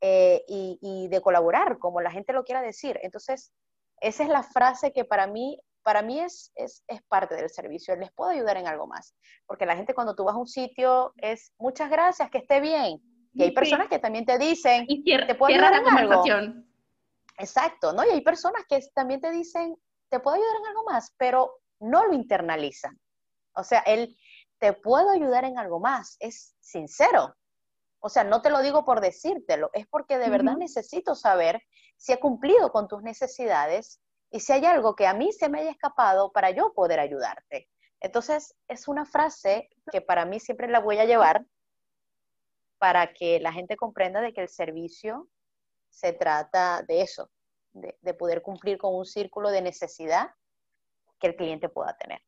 eh, 0.00 0.44
y, 0.48 0.78
y, 0.80 1.08
de 1.08 1.20
colaborar, 1.20 1.78
como 1.78 2.00
la 2.00 2.10
gente 2.10 2.32
lo 2.32 2.44
quiera 2.44 2.62
decir. 2.62 2.98
Entonces, 3.02 3.52
esa 4.00 4.22
es 4.22 4.28
la 4.28 4.42
frase 4.42 4.92
que 4.92 5.04
para 5.04 5.26
mí 5.26 5.60
para 5.82 6.02
mí 6.02 6.20
es, 6.20 6.52
es, 6.54 6.82
parte 7.08 7.34
del 7.34 7.50
servicio, 7.50 7.94
les 7.96 8.12
puedo 8.12 8.30
ayudar 8.30 8.56
en 8.56 8.66
algo 8.66 8.86
más, 8.86 9.14
porque 9.46 9.66
la 9.66 9.76
gente 9.76 9.94
cuando 9.94 10.14
tú 10.14 10.24
vas 10.24 10.34
a 10.34 10.38
un 10.38 10.46
sitio 10.46 11.12
es 11.16 11.52
muchas 11.58 11.90
gracias, 11.90 12.30
que 12.30 12.38
esté 12.38 12.60
bien. 12.60 13.00
Y 13.34 13.42
hay 13.44 13.52
personas 13.52 13.88
que 13.88 13.98
también 13.98 14.26
te 14.26 14.38
dicen, 14.38 14.84
y 14.88 15.02
te 15.04 15.34
puedo 15.34 15.54
ayudar 15.54 15.74
en 15.74 15.88
algo. 15.88 16.22
Exacto, 17.38 17.92
¿no? 17.92 18.04
Y 18.04 18.10
hay 18.10 18.20
personas 18.20 18.62
que 18.68 18.78
también 18.94 19.20
te 19.20 19.30
dicen, 19.30 19.74
te 20.10 20.20
puedo 20.20 20.36
ayudar 20.36 20.56
en 20.60 20.66
algo 20.66 20.84
más, 20.84 21.14
pero 21.16 21.61
no 21.82 22.06
lo 22.06 22.14
internalizan. 22.14 22.98
O 23.54 23.64
sea, 23.64 23.80
él 23.80 24.16
te 24.58 24.72
puedo 24.72 25.10
ayudar 25.10 25.44
en 25.44 25.58
algo 25.58 25.80
más, 25.80 26.16
es 26.20 26.54
sincero. 26.60 27.34
O 28.00 28.08
sea, 28.08 28.24
no 28.24 28.42
te 28.42 28.50
lo 28.50 28.60
digo 28.62 28.84
por 28.84 29.00
decírtelo, 29.00 29.70
es 29.72 29.86
porque 29.86 30.18
de 30.18 30.30
verdad 30.30 30.56
necesito 30.56 31.14
saber 31.14 31.62
si 31.96 32.12
ha 32.12 32.20
cumplido 32.20 32.72
con 32.72 32.88
tus 32.88 33.02
necesidades 33.02 34.00
y 34.30 34.40
si 34.40 34.52
hay 34.52 34.64
algo 34.64 34.96
que 34.96 35.06
a 35.06 35.14
mí 35.14 35.30
se 35.32 35.48
me 35.48 35.60
haya 35.60 35.70
escapado 35.70 36.32
para 36.32 36.50
yo 36.50 36.72
poder 36.72 36.98
ayudarte. 36.98 37.68
Entonces, 38.00 38.56
es 38.66 38.88
una 38.88 39.04
frase 39.04 39.68
que 39.92 40.00
para 40.00 40.24
mí 40.24 40.40
siempre 40.40 40.68
la 40.68 40.80
voy 40.80 40.98
a 40.98 41.04
llevar 41.04 41.46
para 42.78 43.12
que 43.12 43.38
la 43.38 43.52
gente 43.52 43.76
comprenda 43.76 44.20
de 44.20 44.32
que 44.32 44.40
el 44.40 44.48
servicio 44.48 45.28
se 45.88 46.12
trata 46.12 46.82
de 46.82 47.02
eso, 47.02 47.30
de, 47.72 48.14
poder 48.14 48.42
cumplir 48.42 48.78
con 48.78 48.94
un 48.94 49.04
círculo 49.04 49.50
de 49.50 49.62
necesidad 49.62 50.30
que 51.22 51.28
el 51.28 51.36
cliente 51.36 51.68
pueda 51.68 51.96
tener. 51.96 52.20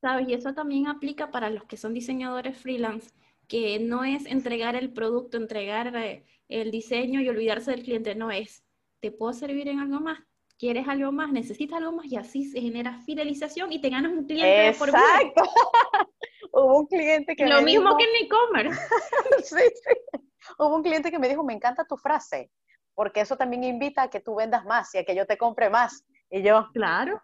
¿Sabes? 0.00 0.28
Y 0.28 0.34
eso 0.34 0.52
también 0.52 0.86
aplica 0.86 1.30
para 1.30 1.48
los 1.48 1.64
que 1.64 1.78
son 1.78 1.94
diseñadores 1.94 2.58
freelance, 2.58 3.10
que 3.48 3.80
no 3.80 4.04
es 4.04 4.26
entregar 4.26 4.76
el 4.76 4.92
producto, 4.92 5.38
entregar 5.38 5.96
eh, 5.96 6.24
el 6.48 6.70
diseño 6.70 7.20
y 7.20 7.28
olvidarse 7.28 7.70
del 7.70 7.82
cliente, 7.82 8.14
no 8.14 8.30
es, 8.30 8.64
¿te 9.00 9.10
puedo 9.10 9.32
servir 9.32 9.68
en 9.68 9.80
algo 9.80 10.00
más? 10.00 10.20
¿Quieres 10.58 10.86
algo 10.86 11.10
más? 11.10 11.32
¿Necesitas 11.32 11.78
algo 11.78 11.92
más? 11.92 12.06
Y 12.06 12.16
así 12.16 12.44
se 12.44 12.60
genera 12.60 13.00
fidelización 13.00 13.72
y 13.72 13.80
te 13.80 13.90
ganas 13.90 14.12
un 14.12 14.26
cliente 14.26 14.68
Exacto. 14.68 15.42
por 15.42 16.12
Hubo 16.52 16.80
un 16.80 16.86
cliente 16.86 17.34
que 17.34 17.46
Lo 17.46 17.62
mismo 17.62 17.96
que 17.96 18.04
en 18.04 18.26
e-commerce. 18.26 18.78
sí, 19.42 19.56
sí. 19.56 20.20
Hubo 20.58 20.76
un 20.76 20.82
cliente 20.82 21.10
que 21.10 21.18
me 21.18 21.28
dijo, 21.28 21.42
me 21.42 21.54
encanta 21.54 21.84
tu 21.84 21.96
frase, 21.96 22.50
porque 22.94 23.22
eso 23.22 23.36
también 23.36 23.64
invita 23.64 24.02
a 24.02 24.10
que 24.10 24.20
tú 24.20 24.34
vendas 24.34 24.64
más 24.66 24.94
y 24.94 24.98
a 24.98 25.04
que 25.04 25.16
yo 25.16 25.26
te 25.26 25.38
compre 25.38 25.70
más. 25.70 26.04
Y 26.30 26.42
yo, 26.42 26.68
claro. 26.72 27.20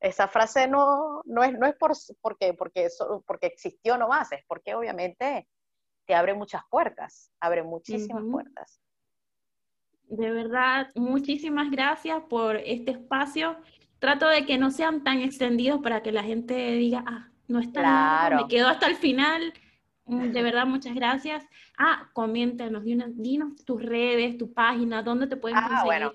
Esa 0.00 0.28
frase 0.28 0.68
no, 0.68 1.22
no 1.24 1.42
es, 1.42 1.58
no 1.58 1.66
es 1.66 1.74
por, 1.76 1.92
porque, 2.20 2.54
porque, 2.54 2.88
porque 3.26 3.46
existió 3.46 3.96
nomás, 3.96 4.30
es 4.32 4.44
porque 4.46 4.74
obviamente 4.74 5.48
te 6.06 6.14
abre 6.14 6.34
muchas 6.34 6.62
puertas, 6.70 7.32
abre 7.40 7.62
muchísimas 7.62 8.22
puertas. 8.30 8.80
De 10.08 10.30
verdad, 10.30 10.88
muchísimas 10.94 11.70
gracias 11.70 12.22
por 12.28 12.56
este 12.56 12.92
espacio. 12.92 13.56
Trato 13.98 14.28
de 14.28 14.46
que 14.46 14.56
no 14.58 14.70
sean 14.70 15.02
tan 15.02 15.20
extendidos 15.20 15.80
para 15.82 16.02
que 16.02 16.12
la 16.12 16.22
gente 16.22 16.54
diga, 16.72 17.02
ah, 17.06 17.28
no 17.48 17.58
está 17.58 17.80
claro. 17.80 18.36
me 18.42 18.48
quedo 18.48 18.68
hasta 18.68 18.86
el 18.86 18.96
final. 18.96 19.52
Mm, 20.04 20.30
de 20.30 20.42
verdad, 20.42 20.66
muchas 20.66 20.94
gracias. 20.94 21.44
Ah, 21.76 22.08
coméntanos, 22.12 22.84
dinos 22.84 23.64
tus 23.64 23.82
redes, 23.82 24.38
tu 24.38 24.52
página, 24.52 25.02
dónde 25.02 25.26
te 25.26 25.36
pueden 25.36 25.58
ah, 25.58 25.62
conseguir. 25.62 25.86
Bueno, 25.86 26.12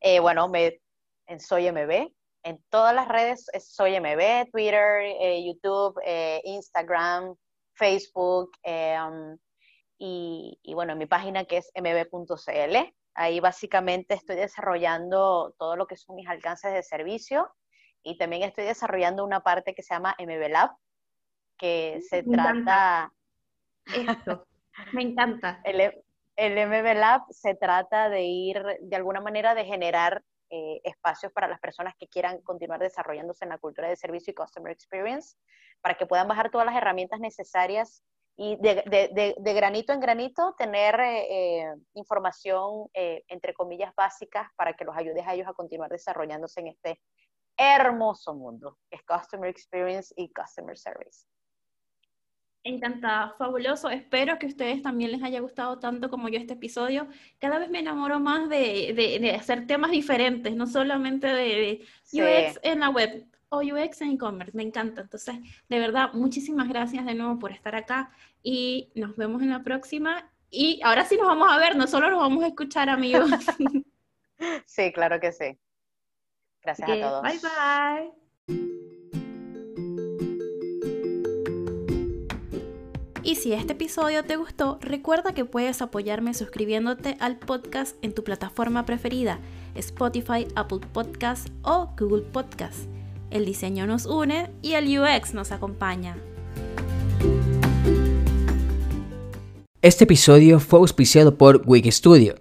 eh, 0.00 0.20
bueno 0.20 0.48
me, 0.48 0.80
en 1.26 1.38
Soy 1.38 1.70
MB, 1.70 2.10
en 2.44 2.62
todas 2.70 2.94
las 2.94 3.08
redes 3.08 3.46
Soy 3.60 3.98
MB, 3.98 4.50
Twitter, 4.50 5.00
eh, 5.20 5.44
YouTube, 5.44 6.00
eh, 6.04 6.40
Instagram, 6.44 7.34
Facebook, 7.74 8.52
um, 8.64 9.36
y, 9.98 10.58
y, 10.62 10.74
bueno, 10.74 10.92
en 10.92 10.98
mi 10.98 11.06
página 11.06 11.44
que 11.44 11.58
es 11.58 11.70
mb.cl. 11.74 12.76
Ahí 13.14 13.40
básicamente 13.40 14.14
estoy 14.14 14.36
desarrollando 14.36 15.54
todo 15.58 15.76
lo 15.76 15.86
que 15.86 15.96
son 15.96 16.16
mis 16.16 16.28
alcances 16.28 16.72
de 16.72 16.82
servicio 16.82 17.52
y 18.02 18.16
también 18.18 18.42
estoy 18.42 18.64
desarrollando 18.64 19.24
una 19.24 19.40
parte 19.40 19.74
que 19.74 19.82
se 19.82 19.94
llama 19.94 20.16
MB 20.18 20.48
Lab, 20.50 20.70
que 21.58 22.00
se 22.08 22.22
trata... 22.22 23.12
Esto, 23.86 24.46
me 24.92 25.02
encanta. 25.02 25.60
El, 25.64 25.92
el 26.36 26.68
MB 26.68 26.98
Lab 26.98 27.22
se 27.30 27.54
trata 27.54 28.08
de 28.08 28.22
ir, 28.22 28.62
de 28.80 28.96
alguna 28.96 29.20
manera, 29.20 29.54
de 29.54 29.64
generar 29.64 30.22
eh, 30.54 30.82
espacios 30.84 31.32
para 31.32 31.48
las 31.48 31.58
personas 31.60 31.94
que 31.98 32.08
quieran 32.08 32.42
continuar 32.42 32.78
desarrollándose 32.78 33.44
en 33.44 33.48
la 33.48 33.58
cultura 33.58 33.88
de 33.88 33.96
servicio 33.96 34.32
y 34.32 34.34
customer 34.34 34.70
experience, 34.70 35.36
para 35.80 35.96
que 35.96 36.04
puedan 36.04 36.28
bajar 36.28 36.50
todas 36.50 36.66
las 36.66 36.76
herramientas 36.76 37.20
necesarias 37.20 38.04
y 38.36 38.56
de, 38.56 39.34
granito 39.54 39.94
en 39.94 40.00
granito 40.00 40.54
tener 40.58 41.00
eh, 41.00 41.62
eh, 41.62 41.74
información, 41.94 42.88
entre 42.92 43.54
comillas, 43.54 43.94
básicas 43.94 44.48
para 44.56 44.74
que 44.74 44.84
los 44.84 44.94
ayudes 44.94 45.26
a 45.26 45.32
ellos 45.32 45.48
a 45.48 45.54
continuar 45.54 45.90
desarrollándose 45.90 46.60
en 46.60 46.68
este 46.68 47.00
hermoso 47.56 48.34
mundo 48.34 48.78
que 48.90 48.96
es 48.96 49.02
Customer 49.04 49.48
Experience 49.48 50.12
y 50.16 50.30
Customer 50.32 50.76
Service. 50.76 51.26
Encantada, 52.64 53.34
fabuloso. 53.38 53.90
Espero 53.90 54.38
que 54.38 54.46
a 54.46 54.48
ustedes 54.48 54.82
también 54.82 55.10
les 55.10 55.22
haya 55.22 55.40
gustado 55.40 55.78
tanto 55.80 56.08
como 56.08 56.28
yo 56.28 56.38
este 56.38 56.54
episodio. 56.54 57.08
Cada 57.40 57.58
vez 57.58 57.70
me 57.70 57.80
enamoro 57.80 58.20
más 58.20 58.48
de, 58.48 59.36
hacer 59.38 59.66
temas 59.66 59.90
diferentes, 59.90 60.54
no 60.54 60.66
solamente 60.66 61.26
de, 61.26 61.84
UX 62.12 62.60
en 62.62 62.80
la 62.80 62.90
web 62.90 63.26
o 63.48 63.58
UX 63.58 64.02
en 64.02 64.12
e-commerce. 64.12 64.56
Me 64.56 64.62
encanta. 64.62 65.02
Entonces, 65.02 65.36
de 65.68 65.78
verdad, 65.80 66.12
muchísimas 66.12 66.68
gracias 66.68 67.04
de 67.04 67.14
nuevo 67.14 67.38
por 67.38 67.50
estar 67.50 67.74
acá 67.74 68.12
y 68.44 68.90
nos 68.94 69.16
vemos 69.16 69.42
en 69.42 69.50
la 69.50 69.64
próxima. 69.64 70.30
Y 70.48 70.80
ahora 70.84 71.04
sí 71.04 71.16
nos 71.16 71.26
vamos 71.26 71.50
a 71.50 71.58
ver, 71.58 71.74
no 71.74 71.88
solo 71.88 72.10
nos 72.10 72.20
vamos 72.20 72.44
a 72.44 72.48
escuchar, 72.48 72.88
amigos. 72.88 73.30
Sí, 74.66 74.92
claro 74.92 75.20
que 75.20 75.30
sí. 75.30 75.56
Gracias 76.62 76.90
a 76.90 77.00
todos. 77.00 77.22
Bye, 77.22 77.38
bye. 77.38 78.91
Y 83.24 83.36
si 83.36 83.52
este 83.52 83.74
episodio 83.74 84.24
te 84.24 84.34
gustó, 84.34 84.78
recuerda 84.80 85.32
que 85.32 85.44
puedes 85.44 85.80
apoyarme 85.80 86.34
suscribiéndote 86.34 87.16
al 87.20 87.38
podcast 87.38 87.96
en 88.02 88.14
tu 88.14 88.24
plataforma 88.24 88.84
preferida, 88.84 89.38
Spotify, 89.76 90.48
Apple 90.56 90.80
Podcasts 90.92 91.52
o 91.62 91.90
Google 91.96 92.22
Podcasts. 92.22 92.88
El 93.30 93.44
diseño 93.44 93.86
nos 93.86 94.06
une 94.06 94.50
y 94.60 94.72
el 94.72 94.98
UX 94.98 95.34
nos 95.34 95.52
acompaña. 95.52 96.16
Este 99.82 100.02
episodio 100.02 100.58
fue 100.58 100.80
auspiciado 100.80 101.38
por 101.38 101.62
Wig 101.64 101.92
Studio 101.92 102.34